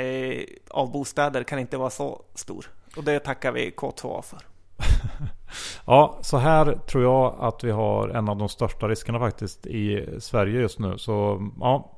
av 0.70 0.92
bostäder 0.92 1.42
kan 1.42 1.58
inte 1.58 1.76
vara 1.76 1.90
så 1.90 2.22
stor. 2.34 2.66
Och 2.96 3.04
det 3.04 3.18
tackar 3.18 3.52
vi 3.52 3.70
K2 3.70 4.22
för. 4.22 4.38
ja, 5.86 6.18
så 6.22 6.36
här 6.36 6.78
tror 6.86 7.04
jag 7.04 7.36
att 7.40 7.64
vi 7.64 7.70
har 7.70 8.08
en 8.08 8.28
av 8.28 8.36
de 8.36 8.48
största 8.48 8.88
riskerna 8.88 9.18
faktiskt 9.18 9.66
i 9.66 10.08
Sverige 10.18 10.60
just 10.60 10.78
nu. 10.78 10.98
Så 10.98 11.48
ja, 11.60 11.92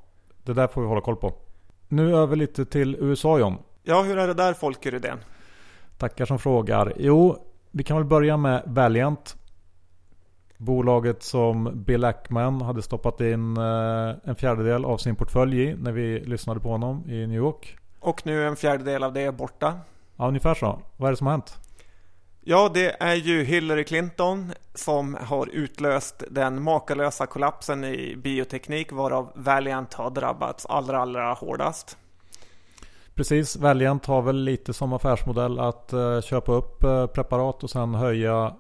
det 0.45 0.53
där 0.53 0.67
får 0.67 0.81
vi 0.81 0.89
hålla 0.89 1.01
koll 1.01 1.17
på. 1.17 1.35
Nu 1.89 2.17
över 2.17 2.37
lite 2.37 2.65
till 2.65 2.97
USA 3.01 3.39
John. 3.39 3.57
Ja, 3.83 4.03
hur 4.03 4.19
är 4.19 4.27
det 4.27 4.35
där 4.35 4.55
Folke 4.55 4.91
Rydén? 4.91 5.19
Tackar 5.99 6.27
som 6.27 6.39
frågar. 6.39 6.93
Jo, 6.97 7.47
vi 7.71 7.85
kan 7.85 7.97
väl 7.97 8.07
börja 8.07 8.37
med 8.37 8.63
Valiant. 8.67 9.37
Bolaget 10.59 11.23
som 11.23 11.85
Bill 11.85 12.05
Ackman 12.05 12.61
hade 12.61 12.83
stoppat 12.83 13.21
in 13.21 13.57
eh, 13.57 14.15
en 14.25 14.37
fjärdedel 14.37 14.85
av 14.85 14.99
sin 14.99 15.17
portfölj 15.17 15.63
i 15.63 15.77
när 15.77 15.93
vi 15.93 16.21
lyssnade 16.21 16.61
på 16.61 16.69
honom 16.69 17.05
i 17.09 17.27
New 17.27 17.37
York. 17.37 17.77
Och 18.01 18.27
nu 18.27 18.43
är 18.43 18.47
en 18.47 18.57
fjärdedel 18.57 19.03
av 19.03 19.13
det 19.13 19.21
är 19.21 19.33
borta. 19.33 19.79
Ja, 20.17 20.29
ungefär 20.29 20.55
så. 20.55 20.83
Vad 20.97 21.07
är 21.07 21.11
det 21.13 21.17
som 21.17 21.27
har 21.27 21.35
hänt? 21.35 21.59
Ja, 22.41 22.71
det 22.75 23.03
är 23.03 23.15
ju 23.15 23.45
Hillary 23.45 23.85
Clinton 23.85 24.53
som 24.75 25.15
har 25.21 25.49
utlöst 25.53 26.23
den 26.31 26.63
makalösa 26.63 27.27
kollapsen 27.27 27.85
i 27.85 28.17
bioteknik 28.17 28.93
varav 28.93 29.33
Valiant 29.35 29.95
har 29.95 30.11
drabbats 30.11 30.67
allra, 30.67 30.99
allra 30.99 31.33
hårdast. 31.33 31.97
Precis, 33.15 33.57
Valiant 33.57 34.07
har 34.07 34.23
väl 34.23 34.45
lite 34.45 34.73
som 34.73 34.93
affärsmodell 34.93 35.59
att 35.59 35.93
uh, 35.93 36.21
köpa 36.21 36.53
upp 36.53 36.85
uh, 36.85 37.07
preparat 37.07 37.65
och 37.65 37.71
sen 37.71 37.95
höja 37.95 38.55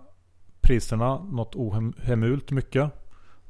priserna 0.69 1.19
något 1.19 1.55
ohemult 1.55 2.51
mycket. 2.51 2.91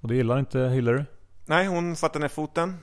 Och 0.01 0.09
det 0.09 0.15
gillar 0.15 0.39
inte 0.39 0.61
Hillary. 0.61 1.05
Nej, 1.47 1.67
hon 1.67 1.97
satte 1.97 2.19
ner 2.19 2.29
foten. 2.29 2.77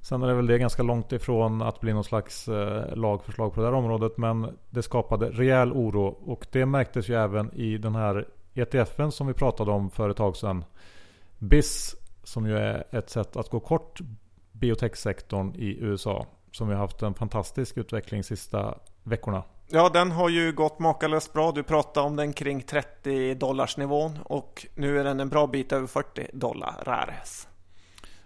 Sen 0.00 0.22
är 0.22 0.26
det 0.26 0.34
väl 0.34 0.46
det 0.46 0.58
ganska 0.58 0.82
långt 0.82 1.12
ifrån 1.12 1.62
att 1.62 1.80
bli 1.80 1.92
någon 1.92 2.04
slags 2.04 2.48
eh, 2.48 2.96
lagförslag 2.96 3.54
på 3.54 3.60
det 3.60 3.66
här 3.66 3.74
området. 3.74 4.18
Men 4.18 4.58
det 4.70 4.82
skapade 4.82 5.30
rejäl 5.30 5.72
oro 5.72 6.06
och 6.06 6.46
det 6.52 6.66
märktes 6.66 7.08
ju 7.08 7.14
även 7.14 7.54
i 7.54 7.78
den 7.78 7.94
här 7.94 8.28
ETFen 8.54 9.12
som 9.12 9.26
vi 9.26 9.34
pratade 9.34 9.70
om 9.70 9.90
för 9.90 10.10
ett 10.10 10.16
tag 10.16 10.36
sedan. 10.36 10.64
BIS 11.38 11.96
som 12.22 12.46
ju 12.46 12.56
är 12.56 12.84
ett 12.90 13.10
sätt 13.10 13.36
att 13.36 13.50
gå 13.50 13.60
kort 13.60 14.00
biotechsektorn 14.52 15.54
i 15.54 15.78
USA. 15.80 16.26
Som 16.50 16.70
ju 16.70 16.74
haft 16.74 17.02
en 17.02 17.14
fantastisk 17.14 17.76
utveckling 17.76 18.24
sista 18.24 18.74
veckorna. 19.02 19.42
Ja, 19.74 19.88
den 19.88 20.12
har 20.12 20.28
ju 20.28 20.52
gått 20.52 20.78
makalöst 20.78 21.32
bra. 21.32 21.52
Du 21.52 21.62
pratade 21.62 22.06
om 22.06 22.16
den 22.16 22.32
kring 22.32 22.62
30 22.62 23.34
dollars 23.34 23.76
nivån 23.76 24.18
och 24.24 24.66
nu 24.74 25.00
är 25.00 25.04
den 25.04 25.20
en 25.20 25.28
bra 25.28 25.46
bit 25.46 25.72
över 25.72 25.86
40 25.86 26.26
dollar 26.32 26.74
rares. 26.84 27.48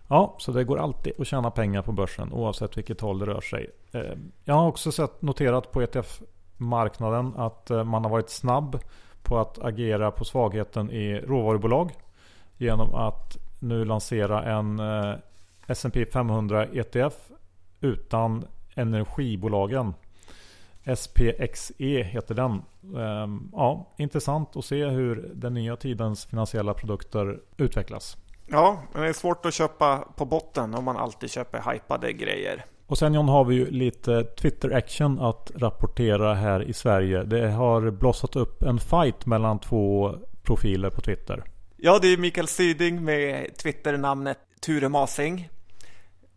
Ja, 0.09 0.35
så 0.39 0.53
det 0.53 0.65
går 0.65 0.79
alltid 0.79 1.13
att 1.21 1.27
tjäna 1.27 1.51
pengar 1.51 1.83
på 1.83 1.93
börsen 1.93 2.33
oavsett 2.33 2.77
vilket 2.77 3.01
håll 3.01 3.19
det 3.19 3.27
rör 3.27 3.41
sig. 3.41 3.71
Eh, 3.93 4.01
jag 4.45 4.55
har 4.55 4.69
också 4.69 4.93
sett, 4.93 5.23
noterat 5.23 5.73
på 5.73 5.83
ETF-marknaden 5.83 7.35
att 7.37 7.71
eh, 7.71 7.85
man 7.85 8.05
har 8.05 8.11
varit 8.11 8.31
snabb 8.31 8.79
på 9.23 9.39
att 9.39 9.59
agera 9.59 10.11
på 10.11 10.25
svagheten 10.25 10.91
i 10.91 11.21
råvarubolag 11.21 11.93
genom 12.57 12.95
att 12.95 13.37
nu 13.61 13.85
lansera 13.85 14.43
en 14.45 14.81
S&P 15.67 16.07
500 16.07 16.67
ETF 16.67 17.15
utan 17.81 18.45
energibolagen. 18.75 19.95
SPXE 20.95 22.03
heter 22.03 22.35
den. 22.35 22.63
Ehm, 22.97 23.49
ja, 23.53 23.95
intressant 23.99 24.57
att 24.57 24.65
se 24.65 24.85
hur 24.85 25.31
den 25.35 25.55
nya 25.55 25.77
tidens 25.77 26.27
finansiella 26.27 26.75
produkter 26.75 27.41
utvecklas. 27.57 28.17
Ja, 28.47 28.83
men 28.93 29.03
det 29.03 29.09
är 29.09 29.13
svårt 29.13 29.47
att 29.47 29.55
köpa 29.55 30.09
på 30.17 30.25
botten 30.25 30.75
om 30.75 30.85
man 30.85 30.97
alltid 30.97 31.31
köper 31.31 31.73
hypade 31.73 32.13
grejer. 32.13 32.65
Och 32.87 32.99
sen 32.99 33.15
John 33.15 33.29
har 33.29 33.45
vi 33.45 33.55
ju 33.55 33.71
lite 33.71 34.25
Twitter-action 34.25 35.21
att 35.21 35.53
rapportera 35.55 36.35
här 36.35 36.63
i 36.63 36.73
Sverige. 36.73 37.23
Det 37.23 37.51
har 37.51 37.91
blossat 37.91 38.37
upp 38.37 38.63
en 38.63 38.79
fight 38.79 39.27
mellan 39.27 39.59
två 39.59 40.15
profiler 40.43 40.91
på 40.91 41.01
Twitter. 41.01 41.45
Ja, 41.77 41.99
det 42.03 42.09
är 42.09 42.17
Mikael 42.17 42.49
Syding 42.49 43.05
med 43.05 43.57
Twitter-namnet 43.57 44.39
Ture 44.61 44.89
Masing. 44.89 45.49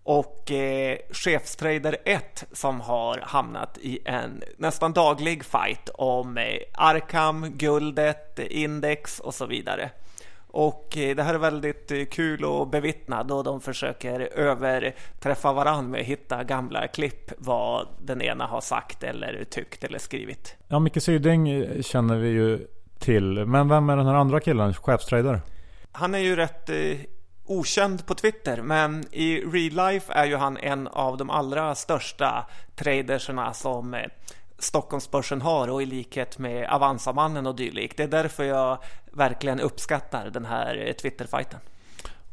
Och 0.09 0.51
eh, 0.51 0.97
chefstrader 1.11 1.97
1 2.05 2.43
som 2.51 2.81
har 2.81 3.19
hamnat 3.23 3.77
i 3.77 3.99
en 4.05 4.43
nästan 4.57 4.93
daglig 4.93 5.45
fight 5.45 5.89
om 5.93 6.37
eh, 6.37 6.43
Arkham, 6.73 7.51
guldet, 7.57 8.39
index 8.39 9.19
och 9.19 9.33
så 9.33 9.45
vidare. 9.45 9.89
Och 10.47 10.97
eh, 10.97 11.15
det 11.15 11.23
här 11.23 11.33
är 11.33 11.37
väldigt 11.37 11.91
eh, 11.91 12.05
kul 12.05 12.45
att 12.45 12.71
bevittna 12.71 13.23
då 13.23 13.43
de 13.43 13.61
försöker 13.61 14.19
överträffa 14.19 15.53
varandra 15.53 15.91
med 15.91 16.01
att 16.01 16.07
hitta 16.07 16.43
gamla 16.43 16.87
klipp 16.87 17.31
vad 17.37 17.87
den 18.01 18.21
ena 18.21 18.45
har 18.45 18.61
sagt 18.61 19.03
eller 19.03 19.43
tyckt 19.49 19.83
eller 19.83 19.99
skrivit. 19.99 20.55
Ja, 20.67 20.79
Micke 20.79 21.03
Syding 21.03 21.67
känner 21.83 22.17
vi 22.17 22.29
ju 22.29 22.67
till. 22.99 23.45
Men 23.45 23.69
vem 23.69 23.89
är 23.89 23.97
den 23.97 24.05
här 24.05 24.15
andra 24.15 24.39
killen, 24.39 24.73
chefstrader? 24.73 25.41
Han 25.91 26.15
är 26.15 26.19
ju 26.19 26.35
rätt 26.35 26.69
eh, 26.69 26.97
okänd 27.49 28.05
på 28.05 28.15
Twitter, 28.15 28.61
men 28.61 29.05
i 29.11 29.39
real 29.39 29.91
life 29.91 30.13
är 30.13 30.25
ju 30.25 30.35
han 30.35 30.57
en 30.57 30.87
av 30.87 31.17
de 31.17 31.29
allra 31.29 31.75
största 31.75 32.45
traderserna 32.75 33.53
som 33.53 33.93
eh, 33.93 34.01
Stockholmsbörsen 34.59 35.41
har 35.41 35.67
och 35.67 35.81
i 35.81 35.85
likhet 35.85 36.37
med 36.37 36.69
Avanzamannen 36.69 37.47
och 37.47 37.55
dylikt. 37.55 37.97
Det 37.97 38.03
är 38.03 38.07
därför 38.07 38.43
jag 38.43 38.77
verkligen 39.11 39.59
uppskattar 39.59 40.29
den 40.29 40.45
här 40.45 40.87
eh, 40.87 40.93
Twitter-fighten. 40.93 41.59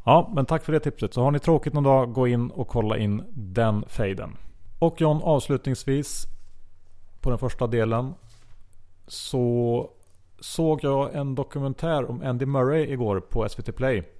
Ja, 0.05 0.31
men 0.35 0.45
tack 0.45 0.65
för 0.65 0.73
det 0.73 0.79
tipset. 0.79 1.13
Så 1.13 1.21
har 1.21 1.31
ni 1.31 1.39
tråkigt 1.39 1.73
någon 1.73 1.83
dag, 1.83 2.13
gå 2.13 2.27
in 2.27 2.51
och 2.51 2.67
kolla 2.67 2.97
in 2.97 3.23
den 3.33 3.85
fejden. 3.87 4.37
Och 4.79 5.01
John, 5.01 5.21
avslutningsvis 5.23 6.25
på 7.21 7.29
den 7.29 7.39
första 7.39 7.67
delen 7.67 8.13
så 9.07 9.89
såg 10.39 10.83
jag 10.83 11.15
en 11.15 11.35
dokumentär 11.35 12.09
om 12.09 12.21
Andy 12.21 12.45
Murray 12.45 12.93
igår 12.93 13.19
på 13.19 13.49
SVT 13.49 13.75
Play. 13.75 14.16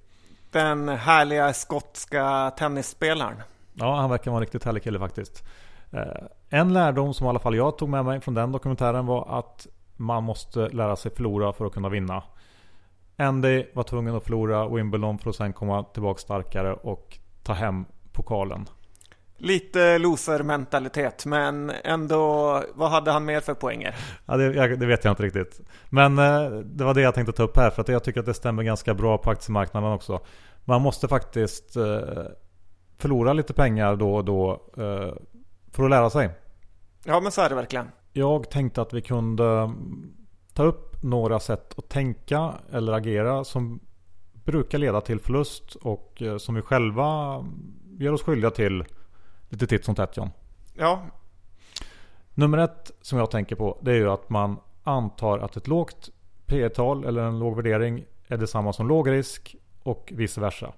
Den 0.50 0.88
härliga 0.88 1.52
skotska 1.52 2.52
tennisspelaren. 2.58 3.42
Ja, 3.74 3.96
han 3.96 4.10
verkar 4.10 4.30
vara 4.30 4.38
en 4.38 4.44
riktigt 4.44 4.64
härlig 4.64 4.82
kille 4.82 4.98
faktiskt. 4.98 5.44
Eh, 5.90 6.02
en 6.48 6.72
lärdom 6.72 7.14
som 7.14 7.26
i 7.26 7.28
alla 7.28 7.38
fall 7.38 7.56
jag 7.56 7.78
tog 7.78 7.88
med 7.88 8.04
mig 8.04 8.20
från 8.20 8.34
den 8.34 8.52
dokumentären 8.52 9.06
var 9.06 9.38
att 9.38 9.66
man 9.96 10.24
måste 10.24 10.68
lära 10.68 10.96
sig 10.96 11.14
förlora 11.14 11.52
för 11.52 11.66
att 11.66 11.72
kunna 11.72 11.88
vinna. 11.88 12.22
Andy 13.16 13.64
var 13.74 13.82
tvungen 13.82 14.14
att 14.14 14.24
förlora 14.24 14.68
Wimbledon 14.68 15.18
för 15.18 15.30
att 15.30 15.36
sen 15.36 15.52
komma 15.52 15.82
tillbaka 15.82 16.18
starkare 16.18 16.72
och 16.72 17.18
ta 17.42 17.52
hem 17.52 17.84
pokalen. 18.12 18.66
Lite 19.40 19.98
loser-mentalitet, 19.98 21.26
men 21.26 21.72
ändå, 21.84 22.62
vad 22.74 22.90
hade 22.90 23.10
han 23.10 23.24
mer 23.24 23.40
för 23.40 23.54
poänger? 23.54 23.96
Ja, 24.26 24.36
det, 24.36 24.76
det, 24.76 24.86
vet 24.86 25.04
jag 25.04 25.12
inte 25.12 25.22
riktigt. 25.22 25.60
Men 25.90 26.18
eh, 26.18 26.50
det 26.50 26.84
var 26.84 26.94
det 26.94 27.00
jag 27.00 27.14
tänkte 27.14 27.32
ta 27.32 27.42
upp 27.42 27.56
här, 27.56 27.70
för 27.70 27.82
att 27.82 27.88
jag 27.88 28.04
tycker 28.04 28.20
att 28.20 28.26
det 28.26 28.34
stämmer 28.34 28.62
ganska 28.62 28.94
bra 28.94 29.18
på 29.18 29.30
aktiemarknaden 29.30 29.92
också. 29.92 30.20
Man 30.64 30.82
måste 30.82 31.08
faktiskt 31.08 31.76
eh, 31.76 32.00
förlora 32.98 33.32
lite 33.32 33.52
pengar 33.52 33.96
då 33.96 34.14
och 34.14 34.24
då 34.24 34.52
eh, 34.76 35.14
för 35.72 35.84
att 35.84 35.90
lära 35.90 36.10
sig. 36.10 36.30
Ja, 37.04 37.20
men 37.20 37.32
så 37.32 37.40
är 37.40 37.48
det 37.48 37.54
verkligen. 37.54 37.86
Jag 38.12 38.50
tänkte 38.50 38.82
att 38.82 38.92
vi 38.92 39.00
kunde 39.00 39.70
ta 40.54 40.62
upp 40.62 41.02
några 41.02 41.40
sätt 41.40 41.74
att 41.78 41.88
tänka 41.88 42.52
eller 42.72 42.92
agera 42.92 43.44
som 43.44 43.80
brukar 44.32 44.78
leda 44.78 45.00
till 45.00 45.20
förlust 45.20 45.74
och 45.74 46.22
eh, 46.22 46.36
som 46.36 46.54
vi 46.54 46.62
själva 46.62 47.44
gör 47.98 48.12
oss 48.12 48.22
skyldiga 48.22 48.50
till 48.50 48.84
lite 49.48 49.66
titt 49.66 49.84
som 49.84 49.94
tätt 49.94 50.16
John. 50.16 50.30
Ja. 50.74 51.02
Nummer 52.34 52.58
ett 52.58 52.90
som 53.00 53.18
jag 53.18 53.30
tänker 53.30 53.56
på 53.56 53.78
det 53.82 53.90
är 53.90 53.96
ju 53.96 54.10
att 54.10 54.30
man 54.30 54.56
antar 54.84 55.38
att 55.38 55.56
ett 55.56 55.68
lågt 55.68 56.10
P 56.46 56.68
tal 56.68 57.04
eller 57.04 57.22
en 57.22 57.38
låg 57.38 57.56
värdering 57.56 58.04
är 58.28 58.36
detsamma 58.36 58.72
som 58.72 58.88
låg 58.88 59.10
risk 59.10 59.56
och 59.82 60.12
vice 60.16 60.40
versa. 60.40 60.72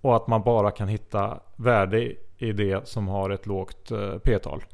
Och 0.00 0.16
att 0.16 0.26
man 0.26 0.42
bara 0.42 0.70
kan 0.70 0.88
hitta 0.88 1.40
värde 1.56 2.14
i 2.36 2.52
det 2.52 2.88
som 2.88 3.08
har 3.08 3.30
ett 3.30 3.46
lågt 3.46 3.90
eh, 3.90 4.18
P 4.18 4.38
tal. 4.38 4.64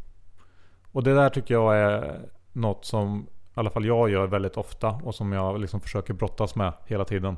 Och 0.92 1.02
det 1.02 1.14
där 1.14 1.30
tycker 1.30 1.54
jag 1.54 1.76
är 1.76 2.20
något 2.52 2.84
som 2.84 3.26
i 3.30 3.60
alla 3.60 3.70
fall 3.70 3.84
jag 3.84 4.10
gör 4.10 4.26
väldigt 4.26 4.56
ofta 4.56 4.88
och 5.04 5.14
som 5.14 5.32
jag 5.32 5.60
liksom 5.60 5.80
försöker 5.80 6.14
brottas 6.14 6.54
med 6.54 6.72
hela 6.86 7.04
tiden. 7.04 7.36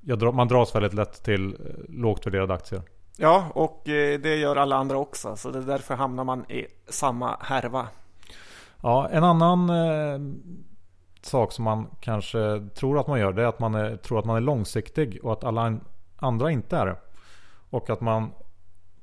Drar, 0.00 0.32
man 0.32 0.48
dras 0.48 0.74
väldigt 0.74 0.94
lätt 0.94 1.24
till 1.24 1.52
eh, 1.52 1.58
lågt 1.88 2.26
värderade 2.26 2.54
aktier. 2.54 2.82
Ja, 3.16 3.46
och 3.54 3.88
eh, 3.88 4.20
det 4.20 4.36
gör 4.36 4.56
alla 4.56 4.76
andra 4.76 4.98
också. 4.98 5.36
Så 5.36 5.50
det 5.50 5.58
är 5.58 5.62
därför 5.62 5.94
hamnar 5.94 6.24
man 6.24 6.50
i 6.50 6.66
samma 6.88 7.36
härva. 7.40 7.88
Ja, 8.80 9.08
en 9.08 9.24
annan 9.24 9.70
eh, 9.70 10.20
sak 11.22 11.52
som 11.52 11.64
man 11.64 11.86
kanske 12.00 12.68
tror 12.74 12.98
att 12.98 13.06
man 13.06 13.20
gör 13.20 13.32
det 13.32 13.42
är 13.42 13.46
att 13.46 13.60
man 13.60 13.74
är, 13.74 13.96
tror 13.96 14.18
att 14.18 14.24
man 14.24 14.36
är 14.36 14.40
långsiktig 14.40 15.18
och 15.22 15.32
att 15.32 15.44
alla 15.44 15.78
andra 16.16 16.50
inte 16.50 16.76
är 16.76 16.86
det. 16.86 16.96
Och 17.70 17.90
att 17.90 18.00
man 18.00 18.30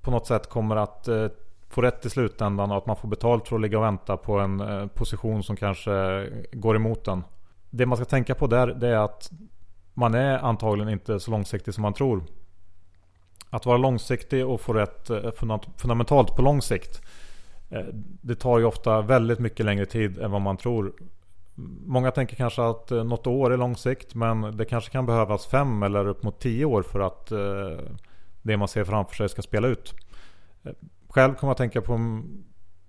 på 0.01 0.11
något 0.11 0.27
sätt 0.27 0.49
kommer 0.49 0.75
att 0.75 1.07
eh, 1.07 1.27
få 1.69 1.81
rätt 1.81 2.05
i 2.05 2.09
slutändan 2.09 2.71
och 2.71 2.77
att 2.77 2.85
man 2.85 2.95
får 2.95 3.07
betalt 3.07 3.47
för 3.47 3.55
att 3.55 3.61
ligga 3.61 3.77
och 3.77 3.83
vänta 3.83 4.17
på 4.17 4.39
en 4.39 4.59
eh, 4.59 4.87
position 4.87 5.43
som 5.43 5.55
kanske 5.55 6.29
går 6.51 6.75
emot 6.75 7.05
den. 7.05 7.23
Det 7.69 7.85
man 7.85 7.97
ska 7.97 8.05
tänka 8.05 8.35
på 8.35 8.47
där 8.47 8.67
det 8.67 8.87
är 8.87 8.97
att 8.97 9.31
man 9.93 10.13
är 10.13 10.37
antagligen 10.37 10.89
inte 10.89 11.19
så 11.19 11.31
långsiktig 11.31 11.73
som 11.73 11.81
man 11.81 11.93
tror. 11.93 12.23
Att 13.53 13.65
vara 13.65 13.77
långsiktig 13.77 14.47
och 14.47 14.61
få 14.61 14.73
rätt 14.73 15.09
eh, 15.09 15.31
fundamentalt 15.77 16.35
på 16.35 16.41
lång 16.41 16.61
sikt. 16.61 17.01
Eh, 17.69 17.85
det 18.21 18.35
tar 18.35 18.59
ju 18.59 18.65
ofta 18.65 19.01
väldigt 19.01 19.39
mycket 19.39 19.65
längre 19.65 19.85
tid 19.85 20.17
än 20.17 20.31
vad 20.31 20.41
man 20.41 20.57
tror. 20.57 20.93
Många 21.85 22.11
tänker 22.11 22.35
kanske 22.35 22.63
att 22.63 22.91
eh, 22.91 23.03
något 23.03 23.27
år 23.27 23.53
är 23.53 23.57
lång 23.57 23.75
sikt 23.75 24.15
men 24.15 24.57
det 24.57 24.65
kanske 24.65 24.91
kan 24.91 25.05
behövas 25.05 25.45
fem 25.45 25.83
eller 25.83 26.07
upp 26.07 26.23
mot 26.23 26.39
tio 26.39 26.65
år 26.65 26.83
för 26.83 26.99
att 26.99 27.31
det 28.41 28.57
man 28.57 28.67
ser 28.67 28.83
framför 28.83 29.15
sig 29.15 29.29
ska 29.29 29.41
spela 29.41 29.67
ut. 29.67 29.93
Själv 31.09 31.33
kommer 31.33 31.49
jag 31.49 31.51
att 31.51 31.57
tänka 31.57 31.81
på 31.81 32.21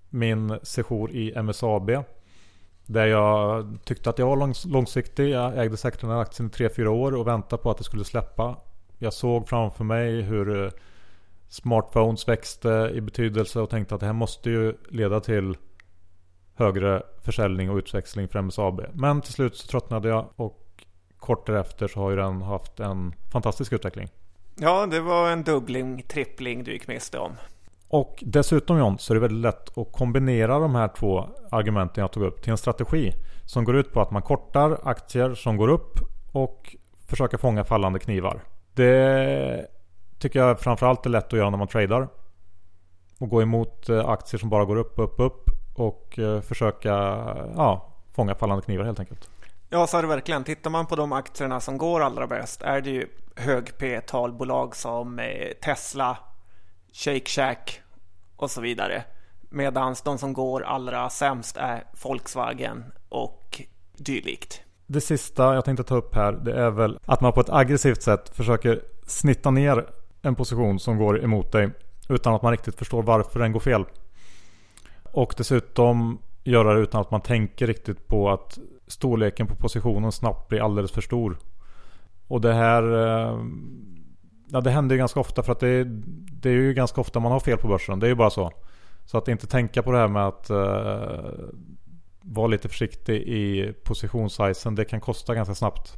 min 0.09 0.59
session 0.63 1.09
i 1.09 1.33
MSAB. 1.41 1.91
Där 2.85 3.05
jag 3.05 3.77
tyckte 3.83 4.09
att 4.09 4.19
jag 4.19 4.27
var 4.27 4.67
långsiktig. 4.67 5.29
Jag 5.29 5.57
ägde 5.57 5.77
säkert 5.77 6.01
den 6.01 6.09
här 6.09 6.21
aktien 6.21 6.49
i 6.49 6.51
3-4 6.51 6.87
år 6.87 7.15
och 7.15 7.27
väntade 7.27 7.61
på 7.61 7.71
att 7.71 7.77
det 7.77 7.83
skulle 7.83 8.03
släppa 8.03 8.57
jag 9.05 9.13
såg 9.13 9.49
framför 9.49 9.83
mig 9.83 10.21
hur 10.21 10.63
eh, 10.63 10.71
smartphones 11.49 12.27
växte 12.27 12.91
i 12.93 13.01
betydelse 13.01 13.59
och 13.59 13.69
tänkte 13.69 13.95
att 13.95 14.01
det 14.01 14.07
här 14.07 14.13
måste 14.13 14.49
ju 14.49 14.73
leda 14.89 15.19
till 15.19 15.57
högre 16.55 17.03
försäljning 17.21 17.69
och 17.69 17.77
utväxling 17.77 18.27
för 18.27 18.41
MSAB. 18.41 18.81
Men 18.93 19.21
till 19.21 19.33
slut 19.33 19.55
så 19.55 19.67
tröttnade 19.67 20.09
jag 20.09 20.29
och 20.35 20.85
kort 21.17 21.47
därefter 21.47 21.87
så 21.87 21.99
har 21.99 22.09
ju 22.09 22.15
den 22.15 22.41
haft 22.41 22.79
en 22.79 23.13
fantastisk 23.31 23.73
utveckling. 23.73 24.09
Ja, 24.55 24.85
det 24.85 24.99
var 24.99 25.29
en 25.29 25.43
dubbling, 25.43 26.01
trippling 26.01 26.63
du 26.63 26.71
gick 26.73 26.87
miste 26.87 27.19
om. 27.19 27.31
Och 27.87 28.23
dessutom 28.25 28.77
John, 28.77 28.97
så 28.97 29.13
är 29.13 29.15
det 29.15 29.21
väldigt 29.21 29.41
lätt 29.41 29.77
att 29.77 29.91
kombinera 29.91 30.59
de 30.59 30.75
här 30.75 30.87
två 30.87 31.29
argumenten 31.51 32.01
jag 32.01 32.11
tog 32.11 32.23
upp 32.23 32.41
till 32.41 32.51
en 32.51 32.57
strategi 32.57 33.13
som 33.45 33.63
går 33.63 33.75
ut 33.75 33.93
på 33.93 34.01
att 34.01 34.11
man 34.11 34.21
kortar 34.21 34.79
aktier 34.83 35.33
som 35.33 35.57
går 35.57 35.67
upp 35.67 35.99
och 36.31 36.75
försöker 37.07 37.37
fånga 37.37 37.63
fallande 37.63 37.99
knivar. 37.99 38.41
Det 38.75 39.67
tycker 40.19 40.39
jag 40.39 40.59
framförallt 40.59 41.05
är 41.05 41.09
lätt 41.09 41.33
att 41.33 41.39
göra 41.39 41.49
när 41.49 41.57
man 41.57 41.67
tradar. 41.67 42.07
Och 43.19 43.29
gå 43.29 43.41
emot 43.41 43.89
eh, 43.89 44.09
aktier 44.09 44.39
som 44.39 44.49
bara 44.49 44.65
går 44.65 44.75
upp, 44.75 44.93
upp, 44.99 45.19
upp. 45.19 45.49
Och 45.75 46.19
eh, 46.19 46.41
försöka 46.41 46.89
ja, 47.55 47.93
fånga 48.13 48.35
fallande 48.35 48.63
knivar 48.63 48.85
helt 48.85 48.99
enkelt. 48.99 49.29
Ja, 49.69 49.87
så 49.87 49.97
är 49.97 50.01
det 50.01 50.07
verkligen. 50.07 50.43
Tittar 50.43 50.69
man 50.69 50.85
på 50.85 50.95
de 50.95 51.11
aktierna 51.11 51.59
som 51.59 51.77
går 51.77 52.01
allra 52.01 52.27
bäst 52.27 52.61
är 52.61 52.81
det 52.81 52.89
ju 52.89 53.07
hög 53.35 53.77
P-talbolag 53.77 54.75
som 54.75 55.19
eh, 55.19 55.51
Tesla, 55.61 56.17
Shake 56.93 57.29
Shack 57.29 57.81
och 58.35 58.51
så 58.51 58.61
vidare. 58.61 59.03
Medan 59.49 59.95
de 60.03 60.17
som 60.17 60.33
går 60.33 60.63
allra 60.63 61.09
sämst 61.09 61.57
är 61.57 61.83
Volkswagen 62.03 62.83
och 63.09 63.61
dylikt. 63.97 64.64
Det 64.87 65.01
sista 65.01 65.53
jag 65.53 65.65
tänkte 65.65 65.83
ta 65.83 65.95
upp 65.95 66.15
här 66.15 66.31
det 66.31 66.53
är 66.53 66.71
väl 66.71 66.99
att 67.05 67.21
man 67.21 67.33
på 67.33 67.41
ett 67.41 67.49
aggressivt 67.49 68.01
sätt 68.01 68.29
försöker 68.29 68.81
snitta 69.05 69.51
ner 69.51 69.85
en 70.21 70.35
position 70.35 70.79
som 70.79 70.97
går 70.97 71.23
emot 71.23 71.51
dig 71.51 71.69
utan 72.09 72.33
att 72.33 72.41
man 72.41 72.51
riktigt 72.51 72.75
förstår 72.75 73.03
varför 73.03 73.39
den 73.39 73.51
går 73.51 73.59
fel. 73.59 73.85
Och 75.03 75.33
dessutom 75.37 76.17
göra 76.43 76.73
det 76.73 76.79
utan 76.79 77.01
att 77.01 77.11
man 77.11 77.21
tänker 77.21 77.67
riktigt 77.67 78.07
på 78.07 78.29
att 78.29 78.59
storleken 78.87 79.47
på 79.47 79.55
positionen 79.55 80.11
snabbt 80.11 80.47
blir 80.49 80.61
alldeles 80.61 80.91
för 80.91 81.01
stor. 81.01 81.37
Och 82.27 82.41
det 82.41 82.53
här 82.53 82.83
eh, 82.83 83.39
Ja 84.47 84.61
det 84.61 84.71
händer 84.71 84.95
ju 84.95 84.99
ganska 84.99 85.19
ofta 85.19 85.43
för 85.43 85.51
att 85.51 85.59
det 85.59 85.67
är, 85.67 85.85
det 86.41 86.49
är 86.49 86.53
ju 86.53 86.73
ganska 86.73 87.01
ofta 87.01 87.19
man 87.19 87.31
har 87.31 87.39
fel 87.39 87.57
på 87.57 87.67
börsen. 87.67 87.99
Det 87.99 88.05
är 88.05 88.09
ju 88.09 88.15
bara 88.15 88.29
så. 88.29 88.51
Så 89.05 89.17
att 89.17 89.27
inte 89.27 89.47
tänka 89.47 89.83
på 89.83 89.91
det 89.91 89.97
här 89.97 90.07
med 90.07 90.27
att 90.27 90.49
eh, 90.49 91.49
var 92.25 92.47
lite 92.47 92.69
försiktig 92.69 93.15
i 93.15 93.73
positionssizen. 93.83 94.75
Det 94.75 94.85
kan 94.85 95.01
kosta 95.01 95.35
ganska 95.35 95.55
snabbt. 95.55 95.93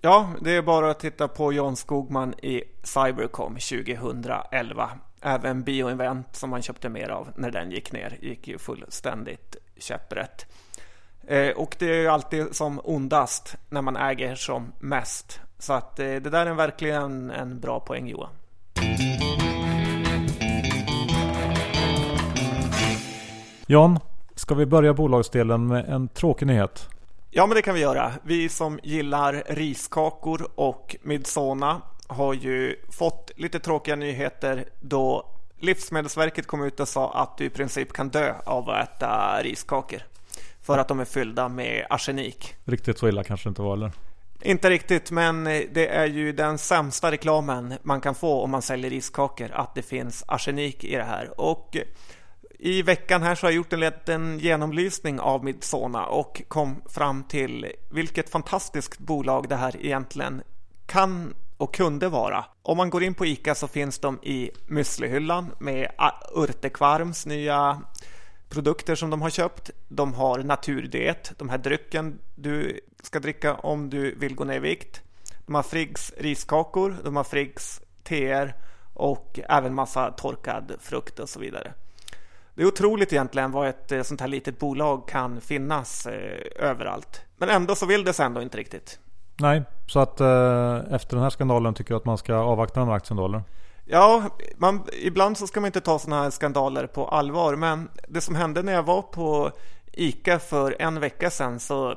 Ja, 0.00 0.28
det 0.40 0.56
är 0.56 0.62
bara 0.62 0.90
att 0.90 1.00
titta 1.00 1.28
på 1.28 1.52
John 1.52 1.76
Skogman 1.76 2.34
i 2.42 2.62
Cybercom 2.82 3.56
2011. 3.56 4.90
Även 5.20 5.62
Bioinvent 5.62 6.36
som 6.36 6.50
man 6.50 6.62
köpte 6.62 6.88
mer 6.88 7.08
av 7.08 7.28
när 7.36 7.50
den 7.50 7.70
gick 7.70 7.92
ner 7.92 8.18
gick 8.22 8.48
ju 8.48 8.58
fullständigt 8.58 9.56
käpprätt. 9.76 10.46
Eh, 11.26 11.50
och 11.50 11.76
det 11.78 11.86
är 11.86 12.00
ju 12.00 12.08
alltid 12.08 12.56
som 12.56 12.80
ondast 12.84 13.56
när 13.68 13.82
man 13.82 13.96
äger 13.96 14.34
som 14.34 14.72
mest. 14.80 15.40
Så 15.58 15.72
att 15.72 15.98
eh, 15.98 16.04
det 16.04 16.30
där 16.30 16.46
är 16.46 16.54
verkligen 16.54 17.30
en 17.30 17.60
bra 17.60 17.80
poäng 17.80 18.08
Johan. 18.08 18.30
John, 23.66 23.98
Ska 24.34 24.54
vi 24.54 24.66
börja 24.66 24.94
bolagsdelen 24.94 25.66
med 25.66 25.88
en 25.88 26.08
tråkig 26.08 26.46
nyhet? 26.46 26.88
Ja, 27.30 27.46
men 27.46 27.56
det 27.56 27.62
kan 27.62 27.74
vi 27.74 27.80
göra. 27.80 28.12
Vi 28.22 28.48
som 28.48 28.80
gillar 28.82 29.42
riskakor 29.46 30.48
och 30.54 30.96
Midsona 31.02 31.82
har 32.06 32.34
ju 32.34 32.76
fått 32.90 33.30
lite 33.36 33.58
tråkiga 33.58 33.96
nyheter 33.96 34.64
då 34.80 35.30
Livsmedelsverket 35.58 36.46
kom 36.46 36.64
ut 36.64 36.80
och 36.80 36.88
sa 36.88 37.12
att 37.14 37.38
du 37.38 37.44
i 37.44 37.50
princip 37.50 37.92
kan 37.92 38.08
dö 38.08 38.34
av 38.46 38.70
att 38.70 38.88
äta 38.88 39.42
riskakor. 39.42 40.02
För 40.62 40.78
att 40.78 40.88
de 40.88 41.00
är 41.00 41.04
fyllda 41.04 41.48
med 41.48 41.86
arsenik. 41.90 42.54
Riktigt 42.64 42.98
så 42.98 43.08
illa 43.08 43.24
kanske 43.24 43.48
inte 43.48 43.62
var 43.62 43.72
eller? 43.72 43.92
Inte 44.42 44.70
riktigt, 44.70 45.10
men 45.10 45.44
det 45.44 45.88
är 45.88 46.06
ju 46.06 46.32
den 46.32 46.58
sämsta 46.58 47.10
reklamen 47.10 47.74
man 47.82 48.00
kan 48.00 48.14
få 48.14 48.42
om 48.42 48.50
man 48.50 48.62
säljer 48.62 48.90
riskakor, 48.90 49.50
att 49.52 49.74
det 49.74 49.82
finns 49.82 50.24
arsenik 50.28 50.84
i 50.84 50.96
det 50.96 51.04
här. 51.04 51.40
Och 51.40 51.76
i 52.58 52.82
veckan 52.82 53.22
här 53.22 53.34
så 53.34 53.46
har 53.46 53.50
jag 53.50 53.56
gjort 53.56 53.72
en 53.72 53.80
liten 53.80 54.38
genomlysning 54.38 55.20
av 55.20 55.44
Midsona 55.44 56.06
och 56.06 56.42
kom 56.48 56.82
fram 56.86 57.24
till 57.24 57.72
vilket 57.90 58.30
fantastiskt 58.30 58.98
bolag 58.98 59.48
det 59.48 59.56
här 59.56 59.76
egentligen 59.86 60.42
kan 60.86 61.34
och 61.56 61.74
kunde 61.74 62.08
vara. 62.08 62.44
Om 62.62 62.76
man 62.76 62.90
går 62.90 63.02
in 63.02 63.14
på 63.14 63.26
ICA 63.26 63.54
så 63.54 63.68
finns 63.68 63.98
de 63.98 64.18
i 64.22 64.50
müslihyllan 64.66 65.50
med 65.58 65.90
Urtekvarms 66.34 67.26
nya 67.26 67.80
produkter 68.48 68.94
som 68.94 69.10
de 69.10 69.22
har 69.22 69.30
köpt. 69.30 69.70
De 69.88 70.14
har 70.14 70.38
naturdiet, 70.38 71.32
de 71.38 71.48
här 71.48 71.58
drycken 71.58 72.18
du 72.34 72.80
ska 73.02 73.20
dricka 73.20 73.54
om 73.54 73.90
du 73.90 74.14
vill 74.14 74.34
gå 74.34 74.44
ner 74.44 74.56
i 74.56 74.58
vikt. 74.58 75.02
De 75.46 75.54
har 75.54 75.62
Friggs 75.62 76.12
riskakor, 76.18 76.96
de 77.04 77.16
har 77.16 77.24
Friggs 77.24 77.80
teer 78.02 78.54
och 78.94 79.40
även 79.48 79.74
massa 79.74 80.10
torkad 80.10 80.72
frukt 80.80 81.18
och 81.18 81.28
så 81.28 81.40
vidare. 81.40 81.72
Det 82.54 82.62
är 82.62 82.66
otroligt 82.66 83.12
egentligen 83.12 83.50
vad 83.50 83.68
ett 83.68 83.92
eh, 83.92 84.02
sånt 84.02 84.20
här 84.20 84.28
litet 84.28 84.58
bolag 84.58 85.08
kan 85.08 85.40
finnas 85.40 86.06
eh, 86.06 86.68
överallt. 86.70 87.22
Men 87.36 87.48
ändå 87.48 87.74
så 87.74 87.86
vill 87.86 88.04
det 88.04 88.12
sig 88.12 88.26
ändå 88.26 88.42
inte 88.42 88.58
riktigt. 88.58 88.98
Nej, 89.40 89.62
så 89.86 90.00
att 90.00 90.20
eh, 90.20 90.94
efter 90.94 91.16
den 91.16 91.22
här 91.22 91.30
skandalen 91.30 91.74
tycker 91.74 91.94
du 91.94 91.96
att 91.96 92.04
man 92.04 92.18
ska 92.18 92.34
avvakta 92.34 92.80
den 92.80 92.90
aktien 92.90 93.16
då 93.16 93.24
eller? 93.24 93.42
Ja, 93.84 94.22
man, 94.56 94.84
ibland 94.92 95.38
så 95.38 95.46
ska 95.46 95.60
man 95.60 95.66
inte 95.68 95.80
ta 95.80 95.98
sådana 95.98 96.22
här 96.22 96.30
skandaler 96.30 96.86
på 96.86 97.08
allvar. 97.08 97.56
Men 97.56 97.88
det 98.08 98.20
som 98.20 98.34
hände 98.34 98.62
när 98.62 98.72
jag 98.72 98.82
var 98.82 99.02
på 99.02 99.50
ICA 99.92 100.38
för 100.38 100.76
en 100.78 101.00
vecka 101.00 101.30
sedan 101.30 101.60
så 101.60 101.94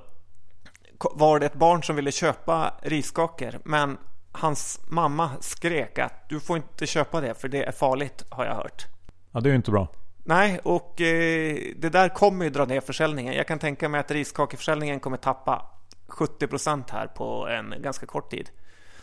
var 1.12 1.40
det 1.40 1.46
ett 1.46 1.54
barn 1.54 1.84
som 1.84 1.96
ville 1.96 2.12
köpa 2.12 2.74
riskakor. 2.82 3.60
Men 3.64 3.98
hans 4.32 4.80
mamma 4.88 5.30
skrek 5.40 6.00
att 6.00 6.30
du 6.30 6.40
får 6.40 6.58
inte 6.58 6.88
köpa 6.88 7.22
det 7.22 7.34
för 7.42 7.48
det 7.48 7.64
är 7.64 7.72
farligt 7.72 8.26
har 8.30 8.46
jag 8.46 8.56
hört. 8.56 8.86
Ja, 9.32 9.40
det 9.40 9.50
är 9.50 9.52
ju 9.52 9.56
inte 9.56 9.72
bra. 9.72 9.88
Nej, 10.28 10.60
och 10.64 11.02
eh, 11.02 11.58
det 11.76 11.90
där 11.90 12.10
kommer 12.10 12.46
ju 12.46 12.52
dra 12.52 12.66
ner 12.66 12.82
försäljningen. 12.82 13.34
Jag 13.34 13.48
kan 13.48 13.60
tänka 13.60 13.90
mig 13.90 14.00
att 14.00 14.12
riskakeförsäljningen 14.12 15.00
kommer 15.00 15.18
tappa 15.18 15.66
70 16.08 16.48
procent 16.48 16.90
här 16.90 17.08
på 17.08 17.48
en 17.48 17.82
ganska 17.82 18.06
kort 18.06 18.32
tid. 18.32 18.50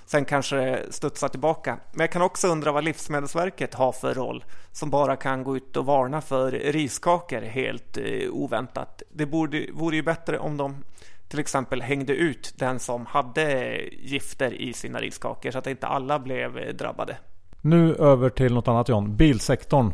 Sen 0.07 0.25
kanske 0.25 0.57
det 0.57 0.93
studsar 0.93 1.29
tillbaka. 1.29 1.79
Men 1.93 2.01
jag 2.01 2.13
kan 2.13 2.23
också 2.23 2.49
undra 2.49 2.73
vad 2.73 2.85
Livsmedelsverket 2.85 3.75
har 3.75 3.93
för 3.93 4.15
roll 4.15 4.45
som 4.73 4.91
bara 4.91 5.17
kan 5.17 5.45
gå 5.45 5.57
ut 5.57 5.77
och 5.77 5.87
varna 5.87 6.21
för 6.21 6.51
riskakor 6.51 7.41
helt 7.41 7.97
eh, 7.97 8.31
oväntat. 8.31 9.03
Det 9.13 9.27
borde, 9.27 9.67
vore 9.73 9.97
ju 9.97 10.03
bättre 10.03 10.39
om 10.39 10.57
de 10.57 10.85
till 11.29 11.39
exempel 11.39 11.83
hängde 11.83 12.13
ut 12.13 12.55
den 12.57 12.79
som 12.79 13.07
hade 13.07 13.77
gifter 13.93 14.53
i 14.53 14.73
sina 14.73 15.01
riskakor 15.01 15.51
så 15.51 15.59
att 15.59 15.67
inte 15.67 15.87
alla 15.87 16.19
blev 16.19 16.59
eh, 16.59 16.75
drabbade. 16.75 17.17
Nu 17.61 17.95
över 17.95 18.31
till 18.31 18.55
något 18.55 18.69
annat 18.69 18.89
John. 18.89 19.17
Bilsektorn. 19.17 19.93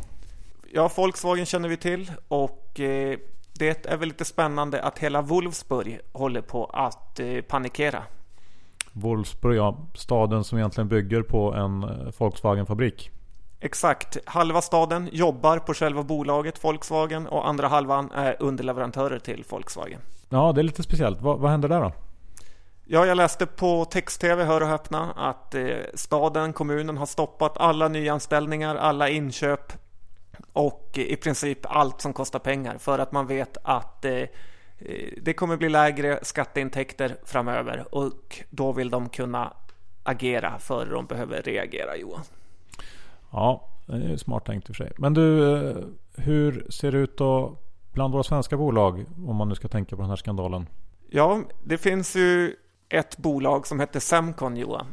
Ja, 0.73 0.91
Volkswagen 0.97 1.47
känner 1.47 1.69
vi 1.69 1.77
till 1.77 2.13
och 2.29 2.81
eh, 2.81 3.19
det 3.59 3.87
är 3.87 3.97
väl 3.97 4.09
lite 4.09 4.25
spännande 4.25 4.83
att 4.83 4.99
hela 4.99 5.23
Wolfsburg 5.23 6.01
håller 6.13 6.41
på 6.41 6.65
att 6.65 7.21
eh, 7.21 7.41
panikera. 7.41 8.03
Wolfsburg, 8.93 9.57
ja. 9.57 9.77
Staden 9.95 10.45
som 10.45 10.59
egentligen 10.59 10.89
bygger 10.89 11.23
på 11.23 11.55
en 11.55 11.83
eh, 11.83 12.13
Volkswagen-fabrik. 12.19 13.11
Exakt. 13.61 14.19
Halva 14.27 14.63
staden 14.63 15.09
jobbar 15.13 15.59
på 15.59 15.75
själva 15.75 16.03
bolaget 16.03 16.65
Volkswagen 16.65 17.27
och 17.27 17.49
andra 17.49 17.69
halvan 17.69 18.11
är 18.11 18.37
underleverantörer 18.41 19.19
till 19.19 19.45
Volkswagen. 19.49 20.01
Ja, 20.29 20.53
det 20.53 20.61
är 20.61 20.63
lite 20.63 20.83
speciellt. 20.83 21.23
vad, 21.23 21.39
vad 21.39 21.51
händer 21.51 21.69
där 21.69 21.81
då? 21.81 21.93
Ja, 22.85 23.07
jag 23.07 23.17
läste 23.17 23.47
på 23.47 23.85
text-tv, 23.85 24.45
hör 24.45 24.61
och 24.61 24.69
häpna, 24.69 25.13
att 25.13 25.55
eh, 25.55 25.69
staden, 25.95 26.53
kommunen 26.53 26.99
har 26.99 27.07
stoppat 27.07 27.59
alla 27.59 27.89
nyanställningar, 27.89 28.77
alla 28.77 29.09
inköp 29.09 29.73
och 30.53 30.91
i 30.95 31.17
princip 31.17 31.59
allt 31.63 32.01
som 32.01 32.13
kostar 32.13 32.39
pengar 32.39 32.79
för 32.79 32.99
att 32.99 33.13
man 33.13 33.27
vet 33.27 33.57
att 33.63 34.05
eh, 34.05 34.23
det 35.23 35.33
kommer 35.33 35.57
bli 35.57 35.69
lägre 35.69 36.19
skatteintäkter 36.23 37.17
framöver 37.25 37.95
och 37.95 38.43
då 38.51 38.73
vill 38.73 38.91
de 38.91 39.09
kunna 39.09 39.53
agera 40.03 40.59
för 40.59 40.87
de 40.87 41.07
behöver 41.07 41.43
reagera 41.43 41.97
Johan. 41.97 42.25
Ja, 43.31 43.69
det 43.87 44.13
är 44.13 44.17
smart 44.17 44.45
tänkt 44.45 44.69
i 44.69 44.73
och 44.73 44.77
för 44.77 44.85
sig. 44.85 44.93
Men 44.99 45.15
du, 45.15 45.57
eh, 45.69 45.77
hur 46.17 46.67
ser 46.71 46.93
det 46.93 46.99
ut 46.99 47.19
då 47.19 47.57
bland 47.93 48.13
våra 48.13 48.23
svenska 48.23 48.57
bolag 48.57 49.05
om 49.27 49.37
man 49.37 49.49
nu 49.49 49.55
ska 49.55 49.69
tänka 49.69 49.97
på 49.97 50.03
den 50.03 50.09
här 50.09 50.17
skandalen? 50.17 50.67
Ja, 51.11 51.41
det 51.65 51.79
finns 51.79 52.17
ju 52.17 52.57
ett 52.89 53.17
bolag 53.17 53.67
som 53.67 53.81
heter 53.81 54.01
Semcon 54.01 54.57
Johan 54.57 54.87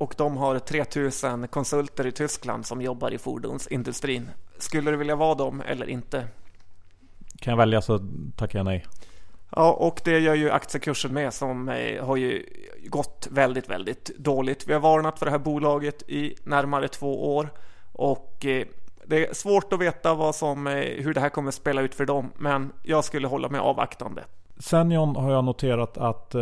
och 0.00 0.14
de 0.16 0.36
har 0.36 0.58
3000 0.58 1.48
konsulter 1.48 2.06
i 2.06 2.12
Tyskland 2.12 2.66
som 2.66 2.82
jobbar 2.82 3.10
i 3.10 3.18
fordonsindustrin. 3.18 4.30
Skulle 4.58 4.90
du 4.90 4.96
vilja 4.96 5.16
vara 5.16 5.34
dem 5.34 5.62
eller 5.66 5.90
inte? 5.90 6.28
Kan 7.38 7.50
jag 7.50 7.58
välja 7.58 7.82
så 7.82 8.00
tackar 8.36 8.58
jag 8.58 8.64
nej. 8.64 8.86
Ja, 9.56 9.72
och 9.72 10.00
det 10.04 10.18
gör 10.18 10.34
ju 10.34 10.50
aktiekursen 10.50 11.14
med 11.14 11.34
som 11.34 11.68
eh, 11.68 12.04
har 12.04 12.16
ju 12.16 12.46
gått 12.84 13.28
väldigt, 13.30 13.68
väldigt 13.68 14.18
dåligt. 14.18 14.68
Vi 14.68 14.72
har 14.72 14.80
varnat 14.80 15.18
för 15.18 15.26
det 15.26 15.32
här 15.32 15.38
bolaget 15.38 16.02
i 16.08 16.34
närmare 16.44 16.88
två 16.88 17.36
år 17.36 17.48
och 17.92 18.46
eh, 18.46 18.66
det 19.06 19.26
är 19.26 19.34
svårt 19.34 19.72
att 19.72 19.80
veta 19.80 20.14
vad 20.14 20.34
som, 20.34 20.66
eh, 20.66 20.74
hur 20.74 21.14
det 21.14 21.20
här 21.20 21.28
kommer 21.28 21.50
spela 21.50 21.80
ut 21.80 21.94
för 21.94 22.06
dem, 22.06 22.32
men 22.36 22.72
jag 22.82 23.04
skulle 23.04 23.28
hålla 23.28 23.48
mig 23.48 23.60
avvaktande. 23.60 24.24
Sen 24.58 24.90
John 24.90 25.16
har 25.16 25.32
jag 25.32 25.44
noterat 25.44 25.98
att 25.98 26.34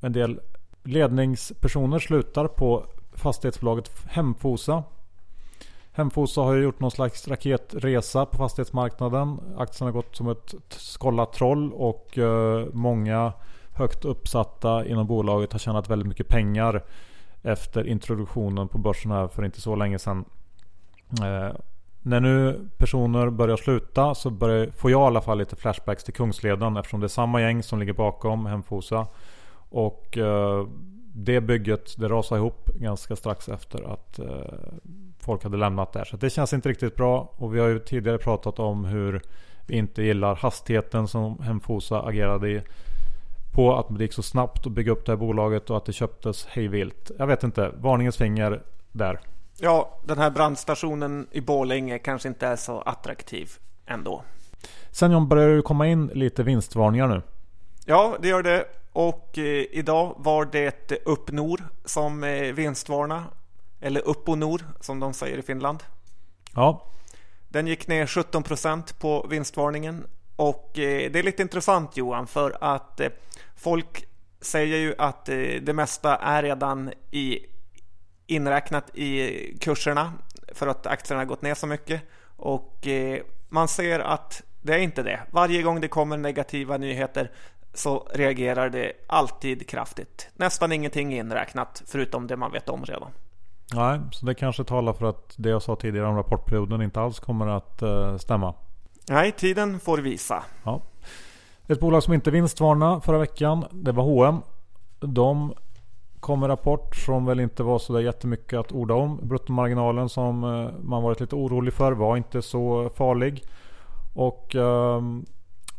en 0.00 0.12
del 0.12 0.40
ledningspersoner 0.84 1.98
slutar 1.98 2.46
på 2.48 2.86
fastighetsbolaget 3.12 3.90
Hemfosa. 4.06 4.82
Hemfosa 5.92 6.40
har 6.40 6.54
ju 6.54 6.62
gjort 6.62 6.80
någon 6.80 6.90
slags 6.90 7.28
raketresa 7.28 8.26
på 8.26 8.36
fastighetsmarknaden. 8.36 9.40
Aktien 9.56 9.86
har 9.86 9.92
gått 9.92 10.16
som 10.16 10.28
ett 10.28 10.54
skållat 10.68 11.32
troll 11.32 11.72
och 11.72 12.18
eh, 12.18 12.66
många 12.72 13.32
högt 13.74 14.04
uppsatta 14.04 14.86
inom 14.86 15.06
bolaget 15.06 15.52
har 15.52 15.58
tjänat 15.58 15.90
väldigt 15.90 16.08
mycket 16.08 16.28
pengar 16.28 16.82
efter 17.42 17.86
introduktionen 17.86 18.68
på 18.68 18.78
börsen 18.78 19.10
här 19.10 19.28
för 19.28 19.44
inte 19.44 19.60
så 19.60 19.76
länge 19.76 19.98
sedan. 19.98 20.24
Eh, 21.10 21.56
när 22.02 22.20
nu 22.20 22.68
personer 22.76 23.30
börjar 23.30 23.56
sluta 23.56 24.14
så 24.14 24.30
börjar, 24.30 24.70
får 24.70 24.90
jag 24.90 25.00
i 25.00 25.06
alla 25.06 25.20
fall 25.20 25.38
lite 25.38 25.56
flashbacks 25.56 26.04
till 26.04 26.14
Kungsleden 26.14 26.76
eftersom 26.76 27.00
det 27.00 27.06
är 27.06 27.08
samma 27.08 27.40
gäng 27.40 27.62
som 27.62 27.78
ligger 27.78 27.92
bakom 27.92 28.46
Hemfosa. 28.46 29.06
Och 29.72 30.18
eh, 30.18 30.66
det 31.14 31.40
bygget 31.40 31.94
det 31.98 32.08
rasade 32.08 32.38
ihop 32.38 32.70
ganska 32.74 33.16
strax 33.16 33.48
efter 33.48 33.92
att 33.92 34.18
eh, 34.18 34.26
folk 35.20 35.44
hade 35.44 35.56
lämnat 35.56 35.92
där. 35.92 36.04
Så 36.04 36.16
det 36.16 36.30
känns 36.30 36.52
inte 36.52 36.68
riktigt 36.68 36.96
bra. 36.96 37.32
Och 37.36 37.54
vi 37.54 37.60
har 37.60 37.68
ju 37.68 37.78
tidigare 37.78 38.18
pratat 38.18 38.58
om 38.58 38.84
hur 38.84 39.22
vi 39.66 39.76
inte 39.76 40.02
gillar 40.02 40.34
hastigheten 40.34 41.08
som 41.08 41.38
Hemfosa 41.42 42.02
agerade 42.02 42.50
i. 42.50 42.62
På 43.54 43.76
att 43.76 43.86
det 43.98 44.04
gick 44.04 44.12
så 44.12 44.22
snabbt 44.22 44.66
att 44.66 44.72
bygga 44.72 44.92
upp 44.92 45.06
det 45.06 45.12
här 45.12 45.16
bolaget 45.16 45.70
och 45.70 45.76
att 45.76 45.84
det 45.84 45.92
köptes 45.92 46.46
hejvilt. 46.46 47.10
Jag 47.18 47.26
vet 47.26 47.42
inte, 47.42 47.72
varningens 47.80 48.16
finger 48.16 48.62
där. 48.92 49.20
Ja, 49.60 49.98
den 50.04 50.18
här 50.18 50.30
brandstationen 50.30 51.26
i 51.30 51.40
Borlänge 51.40 51.98
kanske 51.98 52.28
inte 52.28 52.46
är 52.46 52.56
så 52.56 52.80
attraktiv 52.80 53.50
ändå. 53.86 54.22
Sen 54.90 55.12
John, 55.12 55.28
börjar 55.28 55.56
det 55.56 55.62
komma 55.62 55.86
in 55.86 56.06
lite 56.06 56.42
vinstvarningar 56.42 57.08
nu? 57.08 57.22
Ja, 57.86 58.16
det 58.20 58.28
gör 58.28 58.42
det. 58.42 58.64
Och 58.92 59.38
eh, 59.38 59.64
idag 59.70 60.14
var 60.18 60.44
det 60.44 60.92
Uppnor 61.04 61.68
som 61.84 62.24
eh, 62.24 62.52
vinstvarna. 62.52 63.24
Eller 63.80 64.00
Upponor 64.00 64.62
som 64.80 65.00
de 65.00 65.14
säger 65.14 65.38
i 65.38 65.42
Finland. 65.42 65.82
Ja. 66.54 66.86
Den 67.48 67.66
gick 67.66 67.88
ner 67.88 68.06
17% 68.06 68.94
på 68.98 69.26
vinstvarningen. 69.30 70.06
Och 70.36 70.78
eh, 70.78 71.10
det 71.10 71.18
är 71.18 71.22
lite 71.22 71.42
intressant 71.42 71.96
Johan 71.96 72.26
för 72.26 72.56
att 72.60 73.00
eh, 73.00 73.08
folk 73.56 74.04
säger 74.40 74.76
ju 74.76 74.94
att 74.98 75.28
eh, 75.28 75.36
det 75.36 75.72
mesta 75.72 76.16
är 76.16 76.42
redan 76.42 76.92
i, 77.10 77.38
inräknat 78.26 78.96
i 78.96 79.58
kurserna 79.60 80.12
för 80.54 80.66
att 80.66 80.86
aktierna 80.86 81.20
har 81.20 81.26
gått 81.26 81.42
ner 81.42 81.54
så 81.54 81.66
mycket. 81.66 82.02
Och 82.36 82.86
eh, 82.86 83.22
man 83.48 83.68
ser 83.68 84.00
att 84.00 84.42
det 84.62 84.74
är 84.74 84.78
inte 84.78 85.02
det. 85.02 85.20
Varje 85.30 85.62
gång 85.62 85.80
det 85.80 85.88
kommer 85.88 86.16
negativa 86.16 86.76
nyheter 86.76 87.30
så 87.74 88.08
reagerar 88.14 88.70
det 88.70 88.92
alltid 89.06 89.68
kraftigt. 89.68 90.28
Nästan 90.34 90.72
ingenting 90.72 91.14
inräknat 91.14 91.82
förutom 91.86 92.26
det 92.26 92.36
man 92.36 92.52
vet 92.52 92.68
om 92.68 92.84
redan. 92.84 93.10
Nej, 93.74 94.00
så 94.12 94.26
det 94.26 94.34
kanske 94.34 94.64
talar 94.64 94.92
för 94.92 95.06
att 95.06 95.34
det 95.36 95.50
jag 95.50 95.62
sa 95.62 95.76
tidigare 95.76 96.06
om 96.06 96.16
rapportperioden 96.16 96.82
inte 96.82 97.00
alls 97.00 97.20
kommer 97.20 97.46
att 97.46 97.82
uh, 97.82 98.16
stämma. 98.16 98.54
Nej, 99.08 99.32
tiden 99.32 99.80
får 99.80 99.98
visa. 99.98 100.44
Ja. 100.64 100.80
Ett 101.66 101.80
bolag 101.80 102.02
som 102.02 102.14
inte 102.14 102.30
vinstvarnade 102.30 103.00
förra 103.00 103.18
veckan, 103.18 103.64
det 103.70 103.92
var 103.92 104.04
H&M. 104.04 104.36
De 105.00 105.54
kom 106.20 106.40
med 106.40 106.48
rapport 106.48 106.96
som 106.96 107.26
väl 107.26 107.40
inte 107.40 107.62
var 107.62 107.78
så 107.78 107.92
där 107.92 108.00
jättemycket 108.00 108.58
att 108.58 108.72
orda 108.72 108.94
om. 108.94 109.18
Bruttomarginalen 109.22 110.08
som 110.08 110.44
eh, 110.44 110.70
man 110.82 111.02
varit 111.02 111.20
lite 111.20 111.36
orolig 111.36 111.74
för 111.74 111.92
var 111.92 112.16
inte 112.16 112.42
så 112.42 112.90
farlig. 112.94 113.44
Och 114.14 114.54
um, 114.54 115.26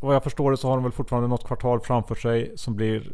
vad 0.04 0.14
jag 0.14 0.22
förstår 0.22 0.50
det 0.50 0.56
så 0.56 0.68
har 0.68 0.76
de 0.76 0.82
väl 0.82 0.92
fortfarande 0.92 1.28
något 1.28 1.46
kvartal 1.46 1.80
framför 1.80 2.14
sig 2.14 2.52
som 2.56 2.76
blir 2.76 3.12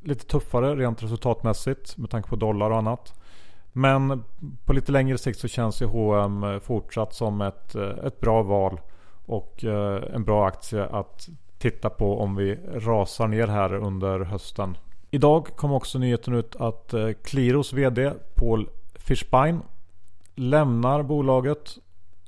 lite 0.00 0.26
tuffare 0.26 0.74
rent 0.76 1.02
resultatmässigt 1.02 1.96
med 1.96 2.10
tanke 2.10 2.28
på 2.28 2.36
dollar 2.36 2.70
och 2.70 2.76
annat. 2.76 3.20
Men 3.72 4.24
på 4.64 4.72
lite 4.72 4.92
längre 4.92 5.18
sikt 5.18 5.38
så 5.38 5.48
känns 5.48 5.82
ju 5.82 5.86
H&M 5.86 6.60
fortsatt 6.60 7.14
som 7.14 7.40
ett, 7.40 7.74
ett 7.74 8.20
bra 8.20 8.42
val 8.42 8.80
och 9.26 9.64
eh, 9.64 10.14
en 10.14 10.24
bra 10.24 10.46
aktie 10.46 10.84
att 10.86 11.28
titta 11.58 11.90
på 11.90 12.20
om 12.20 12.36
vi 12.36 12.58
rasar 12.74 13.26
ner 13.26 13.46
här 13.46 13.74
under 13.74 14.20
hösten. 14.20 14.76
Idag 15.10 15.46
kom 15.56 15.72
också 15.72 15.98
nyheten 15.98 16.34
ut 16.34 16.56
att 16.56 16.94
eh, 16.94 17.08
Qliros 17.24 17.72
VD 17.72 18.12
Paul 18.34 18.68
Fischbein 18.94 19.62
lämnar 20.34 21.02
bolaget 21.02 21.78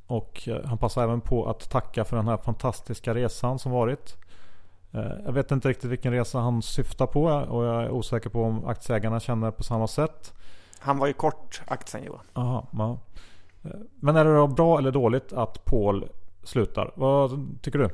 och 0.07 0.49
han 0.65 0.79
passar 0.79 1.03
även 1.03 1.21
på 1.21 1.51
att 1.51 1.71
tacka 1.71 2.05
för 2.05 2.17
den 2.17 2.29
här 2.29 2.37
fantastiska 2.37 3.15
resan 3.15 3.59
som 3.59 3.73
varit. 3.73 4.17
Jag 5.25 5.33
vet 5.33 5.51
inte 5.51 5.69
riktigt 5.69 5.91
vilken 5.91 6.13
resa 6.13 6.39
han 6.39 6.63
syftar 6.63 7.07
på 7.07 7.25
och 7.25 7.65
jag 7.65 7.83
är 7.83 7.91
osäker 7.91 8.31
på 8.31 8.43
om 8.43 8.67
aktieägarna 8.67 9.21
känner 9.21 9.51
på 9.51 9.63
samma 9.63 9.87
sätt. 9.87 10.33
Han 10.79 10.99
var 10.99 11.07
ju 11.07 11.13
kort 11.13 11.63
aktien 11.67 12.05
Johan. 12.05 12.27
Aha, 12.33 12.67
ja. 12.73 12.99
Men 13.95 14.17
är 14.17 14.25
det 14.25 14.37
då 14.37 14.47
bra 14.47 14.79
eller 14.79 14.91
dåligt 14.91 15.33
att 15.33 15.65
Paul 15.65 16.09
slutar? 16.43 16.91
Vad 16.95 17.49
tycker 17.63 17.79
du? 17.79 17.91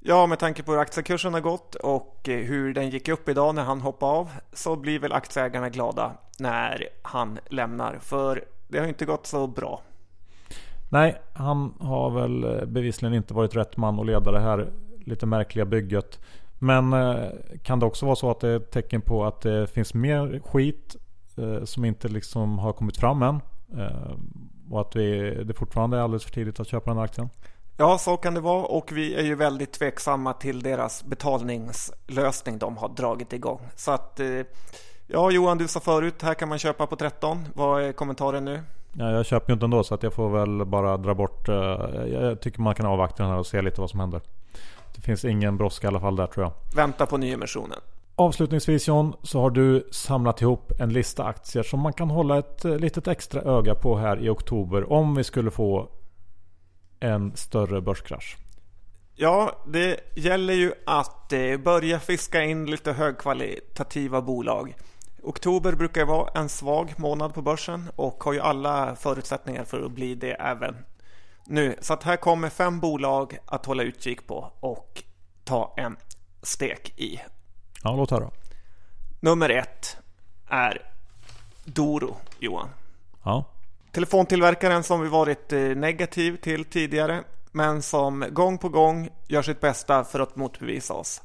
Ja, 0.00 0.26
med 0.26 0.38
tanke 0.38 0.62
på 0.62 0.72
hur 0.72 0.78
aktiekursen 0.78 1.34
har 1.34 1.40
gått 1.40 1.74
och 1.74 2.28
eh, 2.28 2.38
hur 2.38 2.74
den 2.74 2.90
gick 2.90 3.08
upp 3.08 3.28
idag 3.28 3.54
när 3.54 3.62
han 3.62 3.80
hoppade 3.80 4.12
av 4.12 4.30
så 4.52 4.76
blir 4.76 4.98
väl 4.98 5.12
aktieägarna 5.12 5.68
glada 5.68 6.12
när 6.38 6.88
han 7.02 7.38
lämnar. 7.48 7.98
För 7.98 8.44
det 8.68 8.78
har 8.78 8.86
inte 8.86 9.04
gått 9.04 9.26
så 9.26 9.46
bra. 9.46 9.82
Nej, 10.92 11.22
han 11.32 11.74
har 11.80 12.10
väl 12.10 12.44
eh, 12.44 12.64
bevisligen 12.64 13.14
inte 13.14 13.34
varit 13.34 13.56
rätt 13.56 13.76
man 13.76 14.00
att 14.00 14.06
leda 14.06 14.30
det 14.30 14.40
här 14.40 14.72
lite 15.04 15.26
märkliga 15.26 15.64
bygget. 15.64 16.20
Men 16.58 16.92
eh, 16.92 17.28
kan 17.62 17.80
det 17.80 17.86
också 17.86 18.06
vara 18.06 18.16
så 18.16 18.30
att 18.30 18.40
det 18.40 18.48
är 18.48 18.56
ett 18.56 18.70
tecken 18.70 19.00
på 19.00 19.24
att 19.24 19.40
det 19.40 19.66
finns 19.66 19.94
mer 19.94 20.40
skit 20.44 20.96
eh, 21.36 21.64
som 21.64 21.84
inte 21.84 22.08
liksom 22.08 22.58
har 22.58 22.72
kommit 22.72 22.96
fram 22.96 23.22
än. 23.22 23.40
Och 24.70 24.80
att 24.80 24.96
vi, 24.96 25.34
det 25.44 25.54
fortfarande 25.54 25.96
är 25.96 26.00
alldeles 26.00 26.24
för 26.24 26.30
tidigt 26.30 26.60
att 26.60 26.68
köpa 26.68 26.90
den 26.90 26.96
här 26.96 27.04
aktien. 27.04 27.28
Ja, 27.76 27.98
så 27.98 28.16
kan 28.16 28.34
det 28.34 28.40
vara 28.40 28.64
och 28.64 28.92
vi 28.92 29.14
är 29.14 29.22
ju 29.22 29.34
väldigt 29.34 29.72
tveksamma 29.72 30.32
till 30.32 30.62
deras 30.62 31.04
betalningslösning 31.04 32.58
de 32.58 32.76
har 32.76 32.88
dragit 32.88 33.32
igång. 33.32 33.60
Så 33.76 33.90
att, 33.90 34.20
ja 35.06 35.30
Johan, 35.30 35.58
du 35.58 35.68
sa 35.68 35.80
förut, 35.80 36.22
här 36.22 36.34
kan 36.34 36.48
man 36.48 36.58
köpa 36.58 36.86
på 36.86 36.96
13. 36.96 37.44
Vad 37.54 37.82
är 37.82 37.92
kommentaren 37.92 38.44
nu? 38.44 38.60
Ja, 38.92 39.10
jag 39.10 39.26
köper 39.26 39.50
ju 39.50 39.54
inte 39.54 39.64
ändå 39.64 39.84
så 39.84 39.94
att 39.94 40.02
jag 40.02 40.12
får 40.12 40.30
väl 40.30 40.64
bara 40.64 40.96
dra 40.96 41.14
bort. 41.14 41.48
Eh, 41.48 41.54
jag 42.06 42.40
tycker 42.40 42.60
man 42.60 42.74
kan 42.74 42.86
avvakta 42.86 43.22
den 43.22 43.32
här 43.32 43.38
och 43.38 43.46
se 43.46 43.62
lite 43.62 43.80
vad 43.80 43.90
som 43.90 44.00
händer. 44.00 44.20
Det 44.94 45.00
finns 45.00 45.24
ingen 45.24 45.56
brådska 45.56 45.86
i 45.86 45.88
alla 45.88 46.00
fall 46.00 46.16
där 46.16 46.26
tror 46.26 46.44
jag. 46.44 46.52
Vänta 46.76 47.06
på 47.06 47.16
nyemissionen. 47.16 47.78
Avslutningsvis 48.14 48.88
John 48.88 49.14
så 49.22 49.40
har 49.40 49.50
du 49.50 49.88
samlat 49.90 50.42
ihop 50.42 50.72
en 50.80 50.92
lista 50.92 51.24
aktier 51.24 51.62
som 51.62 51.80
man 51.80 51.92
kan 51.92 52.10
hålla 52.10 52.38
ett 52.38 52.64
eh, 52.64 52.76
litet 52.76 53.08
extra 53.08 53.42
öga 53.42 53.74
på 53.74 53.96
här 53.96 54.24
i 54.24 54.28
oktober 54.28 54.92
om 54.92 55.14
vi 55.14 55.24
skulle 55.24 55.50
få 55.50 55.88
en 57.00 57.36
större 57.36 57.80
börskrasch. 57.80 58.36
Ja, 59.14 59.62
det 59.66 60.00
gäller 60.16 60.54
ju 60.54 60.72
att 60.86 61.32
eh, 61.32 61.56
börja 61.56 62.00
fiska 62.00 62.42
in 62.42 62.70
lite 62.70 62.92
högkvalitativa 62.92 64.22
bolag. 64.22 64.74
Oktober 65.22 65.72
brukar 65.72 66.04
vara 66.04 66.30
en 66.34 66.48
svag 66.48 66.94
månad 66.96 67.34
på 67.34 67.42
börsen 67.42 67.90
och 67.96 68.24
har 68.24 68.32
ju 68.32 68.40
alla 68.40 68.96
förutsättningar 68.96 69.64
för 69.64 69.82
att 69.82 69.92
bli 69.92 70.14
det 70.14 70.32
även 70.32 70.76
nu. 71.46 71.76
Så 71.80 71.92
att 71.92 72.02
här 72.02 72.16
kommer 72.16 72.48
fem 72.48 72.80
bolag 72.80 73.38
att 73.46 73.66
hålla 73.66 73.82
utkik 73.82 74.26
på 74.26 74.52
och 74.60 75.02
ta 75.44 75.74
en 75.76 75.96
stek 76.42 76.98
i 77.00 77.20
Ja, 77.84 77.96
låt 77.96 78.10
höra. 78.10 78.30
Nummer 79.20 79.48
ett 79.48 79.96
är 80.48 80.82
Doro, 81.64 82.16
Johan. 82.38 82.68
Ja. 83.24 83.44
Telefontillverkaren 83.92 84.82
som 84.82 85.00
vi 85.00 85.08
varit 85.08 85.52
eh, 85.52 85.60
negativ 85.60 86.36
till 86.36 86.64
tidigare 86.64 87.24
men 87.50 87.82
som 87.82 88.24
gång 88.30 88.58
på 88.58 88.68
gång 88.68 89.08
gör 89.28 89.42
sitt 89.42 89.60
bästa 89.60 90.04
för 90.04 90.20
att 90.20 90.36
motbevisa 90.36 90.94
oss. 90.94 91.22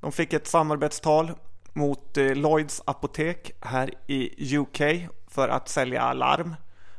De 0.00 0.12
fick 0.12 0.32
ett 0.32 0.46
samarbetstal 0.46 1.32
mot 1.78 2.16
eh, 2.16 2.34
Lloyds 2.34 2.82
apotek 2.84 3.52
här 3.60 3.90
i 4.06 4.56
UK 4.56 4.80
för 5.28 5.48
att 5.48 5.68
sälja 5.68 6.12
larm 6.12 6.54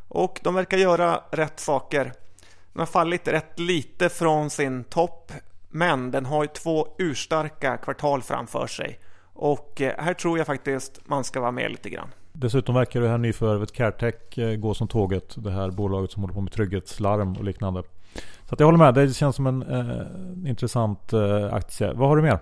och 0.08 0.40
de 0.44 0.56
verkar 0.56 0.78
göra 0.78 1.24
rätt 1.32 1.60
saker. 1.60 2.04
Den 2.74 2.80
har 2.80 2.86
fallit 2.86 3.28
rätt 3.28 3.60
lite 3.60 4.10
från 4.10 4.50
sin 4.50 4.84
topp 4.84 5.32
men 5.70 6.12
den 6.12 6.26
har 6.26 6.44
ju 6.44 6.48
två 6.48 6.88
urstarka 6.98 7.78
kvartal 7.78 8.22
framför 8.22 8.68
sig. 8.68 9.00
Och 9.34 9.82
eh, 9.82 10.04
här 10.04 10.14
tror 10.14 10.38
jag 10.38 10.48
faktiskt 10.48 11.00
man 11.06 11.24
ska 11.24 11.40
vara 11.42 11.52
med 11.52 11.72
lite 11.72 11.90
grann. 11.90 12.08
Dessutom 12.32 12.76
verkar 12.76 13.02
det 13.02 13.10
här 13.10 13.18
nyförvärvet 13.18 13.72
Caretech 13.72 14.38
eh, 14.38 14.56
gå 14.56 14.74
som 14.74 14.88
tåget. 14.88 15.36
Det 15.38 15.52
här 15.52 15.72
bolaget 15.72 16.12
som 16.12 16.24
håller 16.24 16.34
på 16.34 16.42
med 16.42 16.52
trygghetslarm 16.52 17.34
och 17.34 17.44
liknande. 17.44 17.84
Så 18.50 18.54
att 18.54 18.60
jag 18.60 18.68
håller 18.68 18.78
med. 18.78 18.94
Det 18.94 19.14
känns 19.14 19.36
som 19.36 19.48
en 19.48 19.64
eh, 19.64 20.50
intressant 20.50 21.14
eh, 21.14 21.54
aktie. 21.54 21.94
Vad 21.94 22.10
har 22.10 22.16
du 22.16 22.22
mer? 22.22 22.40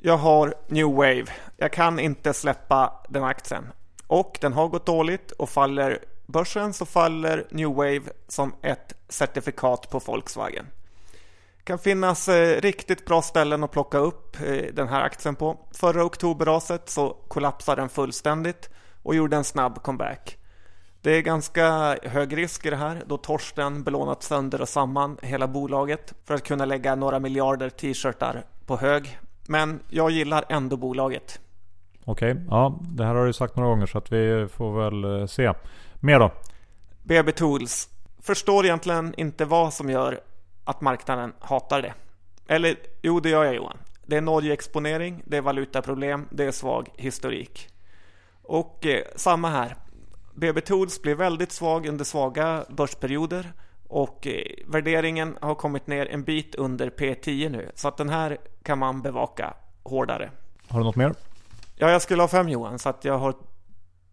Jag 0.00 0.16
har 0.16 0.54
New 0.66 0.86
Wave. 0.86 1.26
Jag 1.56 1.72
kan 1.72 1.98
inte 1.98 2.34
släppa 2.34 2.92
den 3.08 3.24
aktien. 3.24 3.64
Och 4.06 4.38
den 4.40 4.52
har 4.52 4.68
gått 4.68 4.86
dåligt 4.86 5.30
och 5.30 5.48
faller 5.48 5.98
börsen 6.26 6.72
så 6.72 6.86
faller 6.86 7.46
New 7.50 7.68
Wave 7.68 8.02
som 8.28 8.54
ett 8.62 8.94
certifikat 9.08 9.90
på 9.90 9.98
Volkswagen 9.98 10.66
kan 11.68 11.78
finnas 11.78 12.28
eh, 12.28 12.60
riktigt 12.60 13.04
bra 13.06 13.22
ställen 13.22 13.64
att 13.64 13.70
plocka 13.70 13.98
upp 13.98 14.36
eh, 14.40 14.74
den 14.74 14.88
här 14.88 15.02
aktien 15.02 15.34
på. 15.34 15.58
Förra 15.70 16.04
oktoberraset 16.04 16.90
så 16.90 17.16
kollapsade 17.28 17.82
den 17.82 17.88
fullständigt 17.88 18.70
och 19.02 19.14
gjorde 19.14 19.36
en 19.36 19.44
snabb 19.44 19.82
comeback. 19.82 20.38
Det 21.02 21.10
är 21.10 21.22
ganska 21.22 21.96
hög 22.02 22.36
risk 22.36 22.66
i 22.66 22.70
det 22.70 22.76
här 22.76 23.02
då 23.06 23.16
Torsten 23.16 23.82
belånat 23.82 24.22
sönder 24.22 24.60
och 24.60 24.68
samman 24.68 25.18
hela 25.22 25.48
bolaget 25.48 26.14
för 26.24 26.34
att 26.34 26.44
kunna 26.44 26.64
lägga 26.64 26.94
några 26.94 27.18
miljarder 27.18 27.70
t-shirtar 27.70 28.44
på 28.66 28.76
hög. 28.76 29.18
Men 29.48 29.80
jag 29.88 30.10
gillar 30.10 30.44
ändå 30.48 30.76
bolaget. 30.76 31.40
Okej, 32.04 32.32
okay. 32.32 32.44
ja 32.50 32.78
det 32.80 33.04
här 33.04 33.14
har 33.14 33.26
du 33.26 33.32
sagt 33.32 33.56
några 33.56 33.68
gånger 33.68 33.86
så 33.86 33.98
att 33.98 34.12
vi 34.12 34.48
får 34.48 34.80
väl 34.80 35.20
eh, 35.20 35.26
se. 35.26 35.52
Mer 35.94 36.18
då? 36.18 36.32
BB 37.02 37.32
Tools. 37.32 37.88
Förstår 38.22 38.64
egentligen 38.64 39.14
inte 39.16 39.44
vad 39.44 39.74
som 39.74 39.90
gör 39.90 40.20
att 40.64 40.80
marknaden 40.80 41.32
hatar 41.40 41.82
det. 41.82 41.94
Eller 42.48 42.76
jo, 43.02 43.20
det 43.20 43.28
gör 43.28 43.44
jag 43.44 43.54
Johan. 43.54 43.78
Det 44.06 44.16
är 44.16 44.20
Norge-exponering, 44.20 45.22
det 45.24 45.36
är 45.36 45.40
valutaproblem, 45.40 46.26
det 46.30 46.44
är 46.44 46.52
svag 46.52 46.88
historik. 46.96 47.68
Och 48.42 48.86
eh, 48.86 49.02
samma 49.16 49.50
här. 49.50 49.76
BB 50.34 50.60
Tools 50.60 51.02
blir 51.02 51.14
väldigt 51.14 51.52
svag 51.52 51.86
under 51.86 52.04
svaga 52.04 52.64
börsperioder 52.68 53.52
och 53.88 54.26
eh, 54.26 54.42
värderingen 54.66 55.38
har 55.40 55.54
kommit 55.54 55.86
ner 55.86 56.06
en 56.06 56.24
bit 56.24 56.54
under 56.54 56.90
P10 56.90 57.48
nu. 57.48 57.70
Så 57.74 57.88
att 57.88 57.96
den 57.96 58.08
här 58.08 58.38
kan 58.62 58.78
man 58.78 59.02
bevaka 59.02 59.54
hårdare. 59.82 60.30
Har 60.68 60.78
du 60.78 60.84
något 60.84 60.96
mer? 60.96 61.14
Ja, 61.76 61.90
jag 61.90 62.02
skulle 62.02 62.22
ha 62.22 62.28
fem 62.28 62.48
Johan, 62.48 62.78
så 62.78 62.88
att 62.88 63.04
jag 63.04 63.18
har 63.18 63.34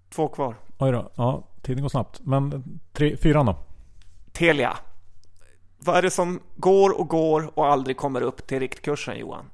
två 0.09 0.27
kvar. 0.27 0.55
Oj 0.77 0.91
då. 0.91 1.11
Ja, 1.15 1.43
tiden 1.61 1.81
går 1.81 1.89
snabbt. 1.89 2.19
Men 2.23 2.63
tre, 2.93 3.17
fyran 3.17 3.45
då? 3.45 3.55
Telia. 4.31 4.77
Vad 5.77 5.95
är 5.97 6.01
det 6.01 6.11
som 6.11 6.39
går 6.55 6.99
och 6.99 7.07
går 7.07 7.59
och 7.59 7.67
aldrig 7.67 7.97
kommer 7.97 8.21
upp 8.21 8.47
till 8.47 8.59
riktkursen 8.59 9.19
Johan? 9.19 9.45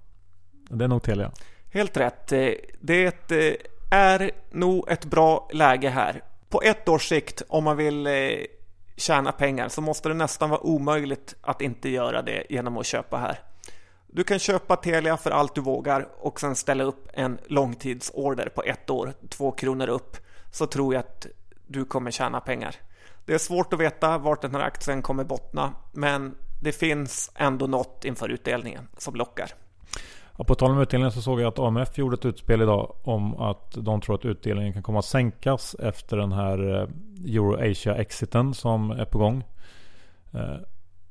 Det 0.70 0.84
är 0.84 0.88
nog 0.88 1.04
Telia. 1.04 1.32
Helt 1.74 1.98
rätt. 1.98 2.32
Eh, 2.32 2.50
det 2.80 3.32
eh, 3.32 3.54
är 3.92 4.32
nog 4.52 4.90
ett 4.90 5.06
bra 5.06 5.50
läge 5.54 5.90
här. 5.90 6.22
På 6.50 6.62
ett 6.62 6.90
års 6.90 7.10
sikt, 7.10 7.42
om 7.48 7.64
man 7.64 7.78
vill 7.78 8.08
eh, 8.08 8.14
tjäna 9.02 9.32
pengar, 9.32 9.70
så 9.70 9.82
måste 9.82 10.10
det 10.10 10.16
nästan 10.16 10.50
vara 10.50 10.62
omöjligt 10.62 11.36
att 11.42 11.62
inte 11.62 11.90
göra 11.90 12.22
det 12.22 12.46
genom 12.50 12.78
att 12.78 12.86
köpa 12.86 13.18
här. 13.18 13.40
Du 14.08 14.24
kan 14.24 14.40
köpa 14.40 14.76
Telia 14.76 15.18
för 15.18 15.32
allt 15.32 15.56
du 15.56 15.62
vågar 15.62 16.08
och 16.20 16.40
sen 16.40 16.56
ställa 16.56 16.84
upp 16.84 17.08
en 17.14 17.38
långtidsorder 17.46 18.50
på 18.50 18.64
ett 18.64 18.90
år, 18.90 19.14
två 19.30 19.52
kronor 19.52 19.88
upp, 19.88 20.18
så 20.52 20.68
tror 20.68 20.94
jag 20.94 21.00
att 21.00 21.26
du 21.68 21.86
kommer 21.86 22.12
tjäna 22.12 22.40
pengar. 22.40 22.76
Det 23.26 23.34
är 23.34 23.38
svårt 23.38 23.74
att 23.74 23.80
veta 23.80 24.18
vart 24.18 24.42
den 24.42 24.56
här 24.56 24.62
aktien 24.62 25.02
kommer 25.02 25.24
bottna, 25.24 25.74
men 25.92 26.36
det 26.62 26.72
finns 26.72 27.32
ändå 27.36 27.68
något 27.68 28.06
inför 28.06 28.30
utdelningen 28.30 28.88
som 28.98 29.16
lockar. 29.16 29.52
Ja, 30.42 30.46
på 30.46 30.56
tal 30.56 30.72
om 30.72 30.82
utdelningen 30.82 31.12
så 31.12 31.22
såg 31.22 31.42
jag 31.42 31.48
att 31.48 31.60
AMF 31.60 31.98
gjorde 31.98 32.14
ett 32.14 32.26
utspel 32.26 32.62
idag 32.62 32.94
om 33.04 33.40
att 33.40 33.72
de 33.78 34.02
tror 34.02 34.16
att 34.16 34.26
utdelningen 34.26 34.74
kan 34.74 34.84
komma 34.84 35.00
att 35.00 35.06
sänkas 35.06 35.76
efter 35.80 36.18
den 36.18 36.32
här 36.32 36.82
eh, 36.82 36.88
Euro-Asia-exiten 37.36 38.54
som 38.54 38.92
är 38.92 39.06
på 39.06 39.18
gång. 39.18 39.44
Eh, 40.34 40.56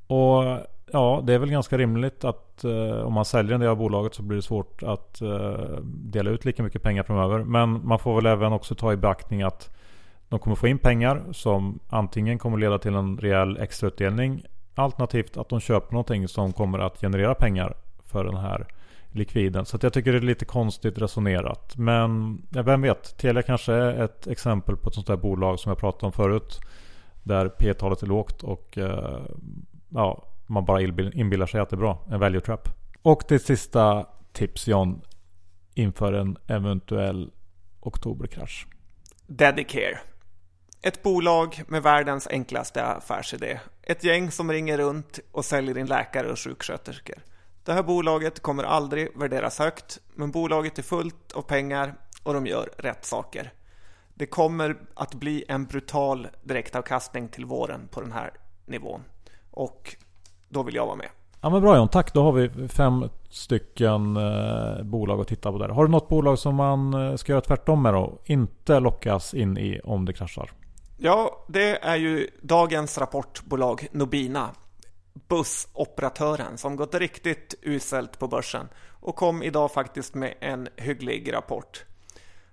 och 0.07 0.59
ja, 0.91 1.23
det 1.23 1.33
är 1.33 1.39
väl 1.39 1.51
ganska 1.51 1.77
rimligt 1.77 2.23
att 2.23 2.63
eh, 2.63 3.05
om 3.05 3.13
man 3.13 3.25
säljer 3.25 3.53
en 3.53 3.59
del 3.59 3.69
av 3.69 3.77
bolaget 3.77 4.13
så 4.13 4.23
blir 4.23 4.35
det 4.35 4.41
svårt 4.41 4.83
att 4.83 5.21
dela 5.85 6.29
ut 6.29 6.45
lika 6.45 6.63
mycket 6.63 6.83
pengar 6.83 7.03
framöver. 7.03 7.43
Men 7.43 7.87
man 7.87 7.99
får 7.99 8.15
väl 8.15 8.25
även 8.25 8.53
också 8.53 8.75
ta 8.75 8.93
i 8.93 8.97
beaktning 8.97 9.41
att 9.41 9.69
de 10.29 10.39
kommer 10.39 10.55
få 10.55 10.67
in 10.67 10.77
pengar 10.77 11.23
som 11.31 11.79
antingen 11.89 12.39
kommer 12.39 12.57
leda 12.57 12.79
till 12.79 12.95
en 12.95 13.17
rejäl 13.17 13.57
extrautdelning 13.57 14.43
Alternativt 14.75 15.37
att 15.37 15.49
de 15.49 15.59
köper 15.59 15.93
någonting 15.93 16.27
som 16.27 16.53
kommer 16.53 16.79
att 16.79 17.01
generera 17.01 17.35
pengar 17.35 17.73
för 18.03 18.23
den 18.23 18.37
här 18.37 18.67
likviden. 19.11 19.65
Så 19.65 19.77
jag 19.81 19.93
tycker 19.93 20.11
det 20.11 20.17
är 20.17 20.21
lite 20.21 20.45
konstigt 20.45 20.97
resonerat. 20.97 21.77
Men 21.77 22.41
ja, 22.49 22.61
vem 22.61 22.81
vet, 22.81 23.17
Telia 23.17 23.41
kanske 23.41 23.73
är 23.73 24.03
ett 24.03 24.27
exempel 24.27 24.77
på 24.77 24.89
ett 24.89 24.95
sånt 24.95 25.07
där 25.07 25.17
bolag 25.17 25.59
som 25.59 25.69
jag 25.69 25.77
pratade 25.77 26.05
om 26.05 26.11
förut. 26.11 26.59
Där 27.23 27.49
P-talet 27.49 28.03
är 28.03 28.07
lågt 28.07 28.43
och 28.43 28.77
eh, 28.77 29.21
ja, 29.89 30.27
man 30.47 30.65
bara 30.65 30.81
inbillar 30.81 31.45
sig 31.45 31.61
att 31.61 31.69
det 31.69 31.75
är 31.75 31.77
bra. 31.77 32.05
En 32.11 32.19
value 32.19 32.41
trap. 32.41 32.69
Och 33.01 33.23
det 33.27 33.39
sista 33.39 34.05
tips 34.33 34.67
John 34.67 35.01
inför 35.73 36.13
en 36.13 36.37
eventuell 36.47 37.31
oktoberkrasch. 37.79 38.67
Dedicare. 39.27 39.99
Ett 40.83 41.03
bolag 41.03 41.63
med 41.67 41.83
världens 41.83 42.27
enklaste 42.27 42.83
affärsidé. 42.83 43.59
Ett 43.83 44.03
gäng 44.03 44.31
som 44.31 44.51
ringer 44.51 44.77
runt 44.77 45.19
och 45.31 45.45
säljer 45.45 45.77
in 45.77 45.85
läkare 45.85 46.31
och 46.31 46.39
sjuksköterskor. 46.39 47.17
Det 47.65 47.73
här 47.73 47.83
bolaget 47.83 48.39
kommer 48.39 48.63
aldrig 48.63 49.17
värderas 49.17 49.59
högt, 49.59 49.99
men 50.15 50.31
bolaget 50.31 50.77
är 50.77 50.83
fullt 50.83 51.31
av 51.31 51.41
pengar 51.41 51.93
och 52.23 52.33
de 52.33 52.45
gör 52.45 52.69
rätt 52.77 53.05
saker. 53.05 53.53
Det 54.13 54.25
kommer 54.25 54.75
att 54.93 55.13
bli 55.13 55.45
en 55.47 55.65
brutal 55.65 56.27
direktavkastning 56.43 57.29
till 57.29 57.45
våren 57.45 57.87
på 57.91 58.01
den 58.01 58.11
här 58.11 58.31
nivån. 58.65 59.01
Och 59.51 59.95
då 60.49 60.63
vill 60.63 60.75
jag 60.75 60.85
vara 60.85 60.95
med. 60.95 61.09
Ja 61.41 61.49
men 61.49 61.61
bra 61.61 61.77
John, 61.77 61.87
tack. 61.87 62.13
Då 62.13 62.23
har 62.23 62.31
vi 62.31 62.67
fem 62.67 63.09
stycken 63.29 64.17
eh, 64.17 64.83
bolag 64.83 65.21
att 65.21 65.27
titta 65.27 65.51
på 65.51 65.57
där. 65.57 65.69
Har 65.69 65.85
du 65.85 65.91
något 65.91 66.09
bolag 66.09 66.39
som 66.39 66.55
man 66.55 66.93
eh, 66.93 67.15
ska 67.15 67.31
göra 67.31 67.41
tvärtom 67.41 67.81
med 67.81 67.93
då? 67.93 68.19
Inte 68.25 68.79
lockas 68.79 69.33
in 69.33 69.57
i 69.57 69.79
om 69.83 70.05
det 70.05 70.13
kraschar? 70.13 70.51
Ja, 70.97 71.45
det 71.47 71.83
är 71.85 71.95
ju 71.95 72.27
dagens 72.41 72.97
rapportbolag 72.97 73.87
Nobina. 73.91 74.49
Bussoperatören 75.13 76.57
som 76.57 76.75
gått 76.75 76.95
riktigt 76.95 77.55
uselt 77.61 78.19
på 78.19 78.27
börsen 78.27 78.67
och 78.89 79.15
kom 79.15 79.43
idag 79.43 79.71
faktiskt 79.71 80.13
med 80.13 80.33
en 80.39 80.69
hygglig 80.77 81.33
rapport. 81.33 81.85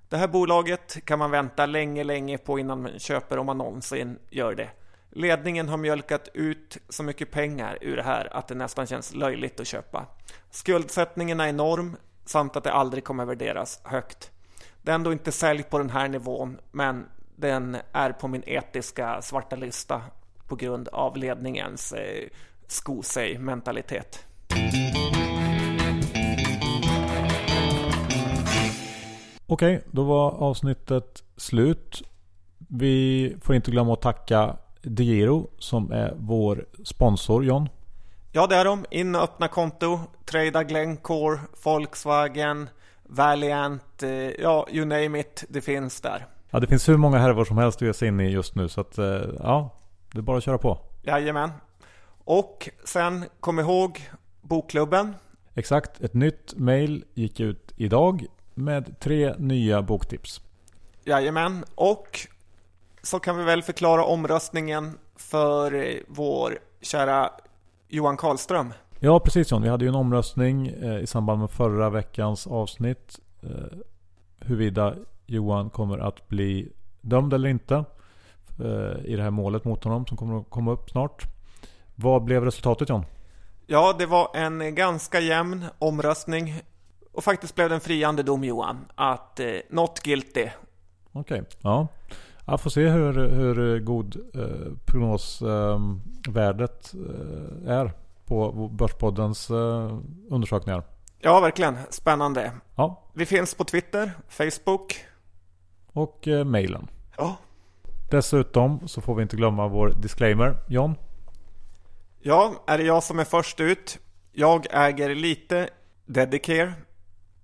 Det 0.08 0.16
här 0.16 0.28
bolaget 0.28 1.04
kan 1.04 1.18
man 1.18 1.30
vänta 1.30 1.66
länge, 1.66 2.04
länge 2.04 2.38
på 2.38 2.58
innan 2.58 2.82
man 2.82 2.98
köper 2.98 3.38
om 3.38 3.46
man 3.46 3.58
någonsin 3.58 4.18
gör 4.30 4.54
det. 4.54 4.70
Ledningen 5.10 5.68
har 5.68 5.76
mjölkat 5.76 6.28
ut 6.34 6.78
så 6.88 7.02
mycket 7.02 7.30
pengar 7.30 7.78
ur 7.80 7.96
det 7.96 8.02
här 8.02 8.36
att 8.36 8.48
det 8.48 8.54
nästan 8.54 8.86
känns 8.86 9.14
löjligt 9.14 9.60
att 9.60 9.66
köpa. 9.66 10.06
Skuldsättningen 10.50 11.40
är 11.40 11.48
enorm 11.48 11.96
samt 12.24 12.56
att 12.56 12.64
det 12.64 12.72
aldrig 12.72 13.04
kommer 13.04 13.24
värderas 13.24 13.80
högt. 13.84 14.30
Det 14.82 14.90
är 14.90 14.94
ändå 14.94 15.12
inte 15.12 15.32
sälj 15.32 15.62
på 15.62 15.78
den 15.78 15.90
här 15.90 16.08
nivån, 16.08 16.58
men 16.70 17.06
den 17.36 17.76
är 17.92 18.12
på 18.12 18.28
min 18.28 18.42
etiska 18.46 19.22
svarta 19.22 19.56
lista 19.56 20.02
på 20.48 20.56
grund 20.56 20.88
av 20.88 21.16
ledningens 21.16 21.92
eh, 21.92 22.28
sko 22.68 23.02
sig 23.02 23.38
mentalitet. 23.38 24.24
Okej, 29.46 29.84
då 29.90 30.02
var 30.04 30.30
avsnittet 30.30 31.22
slut. 31.36 32.02
Vi 32.68 33.36
får 33.42 33.54
inte 33.54 33.70
glömma 33.70 33.92
att 33.92 34.02
tacka 34.02 34.56
DeGiro 34.82 35.50
som 35.58 35.92
är 35.92 36.14
vår 36.16 36.66
sponsor 36.84 37.44
John. 37.44 37.68
Ja 38.32 38.46
det 38.46 38.56
är 38.56 38.64
de. 38.64 38.84
In 38.90 39.14
och 39.14 39.22
öppna 39.22 39.48
konto. 39.48 40.00
Trada 40.24 40.62
Glencore, 40.62 41.38
Volkswagen, 41.64 42.68
Valiant, 43.02 44.02
eh, 44.02 44.10
ja 44.10 44.66
you 44.70 44.84
name 44.84 45.20
it. 45.20 45.44
Det 45.48 45.60
finns 45.60 46.00
där. 46.00 46.26
Ja, 46.50 46.60
det 46.60 46.66
finns 46.66 46.88
hur 46.88 46.96
många 46.96 47.18
härvor 47.18 47.44
som 47.44 47.58
helst 47.58 47.78
att 47.78 47.86
ge 47.86 47.94
sig 47.94 48.08
in 48.08 48.20
i 48.20 48.28
just 48.30 48.54
nu. 48.54 48.68
Så 48.68 48.80
att, 48.80 48.98
eh, 48.98 49.04
ja, 49.38 49.70
det 50.12 50.18
är 50.18 50.22
bara 50.22 50.38
att 50.38 50.44
köra 50.44 50.58
på. 50.58 50.78
Jajamän. 51.02 51.50
Och 52.28 52.68
sen, 52.84 53.24
kom 53.40 53.58
ihåg 53.58 54.08
Bokklubben. 54.40 55.14
Exakt, 55.54 56.00
ett 56.00 56.14
nytt 56.14 56.54
mail 56.56 57.04
gick 57.14 57.40
ut 57.40 57.72
idag 57.76 58.26
med 58.54 59.00
tre 59.00 59.34
nya 59.38 59.82
boktips. 59.82 60.40
Jajamän, 61.04 61.64
och 61.74 62.18
så 63.02 63.20
kan 63.20 63.38
vi 63.38 63.44
väl 63.44 63.62
förklara 63.62 64.04
omröstningen 64.04 64.98
för 65.16 65.74
eh, 65.74 65.94
vår 66.08 66.58
kära 66.80 67.30
Johan 67.88 68.16
Karlström. 68.16 68.72
Ja, 69.00 69.20
precis 69.20 69.50
John. 69.50 69.62
Vi 69.62 69.68
hade 69.68 69.84
ju 69.84 69.88
en 69.88 69.94
omröstning 69.94 70.66
eh, 70.66 70.98
i 70.98 71.06
samband 71.06 71.40
med 71.40 71.50
förra 71.50 71.90
veckans 71.90 72.46
avsnitt. 72.46 73.20
huruvida 74.38 74.94
Johan 75.26 75.70
kommer 75.70 75.98
att 75.98 76.28
bli 76.28 76.72
dömd 77.00 77.32
eller 77.32 77.48
inte. 77.48 77.74
Eh, 78.60 79.04
I 79.04 79.16
det 79.16 79.22
här 79.22 79.30
målet 79.30 79.64
mot 79.64 79.84
honom 79.84 80.06
som 80.06 80.16
kommer 80.16 80.38
att 80.38 80.50
komma 80.50 80.72
upp 80.72 80.90
snart. 80.90 81.37
Vad 82.00 82.24
blev 82.24 82.44
resultatet 82.44 82.88
John? 82.88 83.04
Ja, 83.66 83.94
det 83.98 84.06
var 84.06 84.30
en 84.34 84.74
ganska 84.74 85.20
jämn 85.20 85.64
omröstning. 85.78 86.54
Och 87.12 87.24
faktiskt 87.24 87.54
blev 87.54 87.68
det 87.68 87.74
en 87.74 87.80
friande 87.80 88.22
dom 88.22 88.44
Johan. 88.44 88.86
Att 88.94 89.40
eh, 89.40 89.46
not 89.70 90.00
guilty. 90.02 90.48
Okej, 91.12 91.40
okay. 91.40 91.44
ja. 91.60 91.88
Jag 92.46 92.60
får 92.60 92.70
se 92.70 92.88
hur, 92.88 93.28
hur 93.28 93.80
god 93.80 94.16
eh, 94.34 94.72
prognosvärdet 94.86 96.94
eh, 96.94 97.72
är 97.72 97.92
på 98.26 98.68
Börspoddens 98.72 99.50
eh, 99.50 99.98
undersökningar. 100.30 100.82
Ja, 101.18 101.40
verkligen. 101.40 101.78
Spännande. 101.90 102.52
Ja. 102.74 103.02
Vi 103.14 103.26
finns 103.26 103.54
på 103.54 103.64
Twitter, 103.64 104.12
Facebook, 104.28 104.96
och 105.92 106.28
eh, 106.28 106.44
mejlen. 106.44 106.88
Ja. 107.16 107.36
Dessutom 108.10 108.88
så 108.88 109.00
får 109.00 109.14
vi 109.14 109.22
inte 109.22 109.36
glömma 109.36 109.68
vår 109.68 109.92
disclaimer. 109.96 110.56
John? 110.68 110.94
Ja, 112.20 112.64
är 112.66 112.78
det 112.78 112.84
jag 112.84 113.02
som 113.02 113.18
är 113.18 113.24
först 113.24 113.60
ut? 113.60 113.98
Jag 114.32 114.66
äger 114.70 115.14
lite 115.14 115.68
Dedicare. 116.06 116.72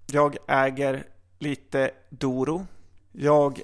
Jag 0.06 0.36
äger 0.48 1.04
lite 1.38 1.90
Doro. 2.10 2.66
Jag 3.12 3.60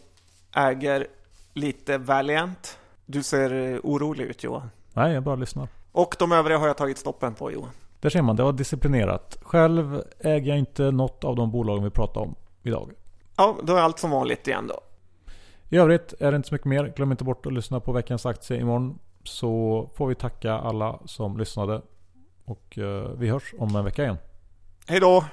äger 0.56 1.06
lite 1.54 1.98
Valiant. 1.98 2.78
Du 3.06 3.22
ser 3.22 3.72
eh, 3.72 3.78
orolig 3.82 4.24
ut 4.24 4.44
Johan. 4.44 4.70
Nej, 4.92 5.12
jag 5.12 5.22
bara 5.22 5.36
lyssnar. 5.36 5.68
Och 5.92 6.16
de 6.18 6.32
övriga 6.32 6.58
har 6.58 6.66
jag 6.66 6.76
tagit 6.76 6.98
stoppen 6.98 7.34
på 7.34 7.52
Johan. 7.52 7.70
Där 8.00 8.10
ser 8.10 8.22
man, 8.22 8.36
det 8.36 8.42
var 8.42 8.52
disciplinerat. 8.52 9.38
Själv 9.42 10.02
äger 10.18 10.48
jag 10.48 10.58
inte 10.58 10.90
något 10.90 11.24
av 11.24 11.36
de 11.36 11.50
bolagen 11.50 11.84
vi 11.84 11.90
pratar 11.90 12.20
om 12.20 12.34
idag. 12.62 12.90
Ja, 13.36 13.56
då 13.62 13.76
är 13.76 13.80
allt 13.80 13.98
som 13.98 14.10
vanligt 14.10 14.46
igen 14.48 14.66
då. 14.66 14.80
I 15.68 15.76
övrigt 15.76 16.14
är 16.20 16.30
det 16.30 16.36
inte 16.36 16.48
så 16.48 16.54
mycket 16.54 16.66
mer. 16.66 16.92
Glöm 16.96 17.10
inte 17.10 17.24
bort 17.24 17.46
att 17.46 17.52
lyssna 17.52 17.80
på 17.80 17.92
veckans 17.92 18.26
aktie 18.26 18.60
imorgon 18.60 18.98
så 19.24 19.90
får 19.94 20.06
vi 20.06 20.14
tacka 20.14 20.52
alla 20.52 20.98
som 21.04 21.38
lyssnade. 21.38 21.82
Och 22.44 22.78
eh, 22.78 23.10
vi 23.18 23.28
hörs 23.28 23.54
om 23.58 23.76
en 23.76 23.84
vecka 23.84 24.02
igen. 24.02 24.18
Hej 24.86 25.00
då! 25.00 25.24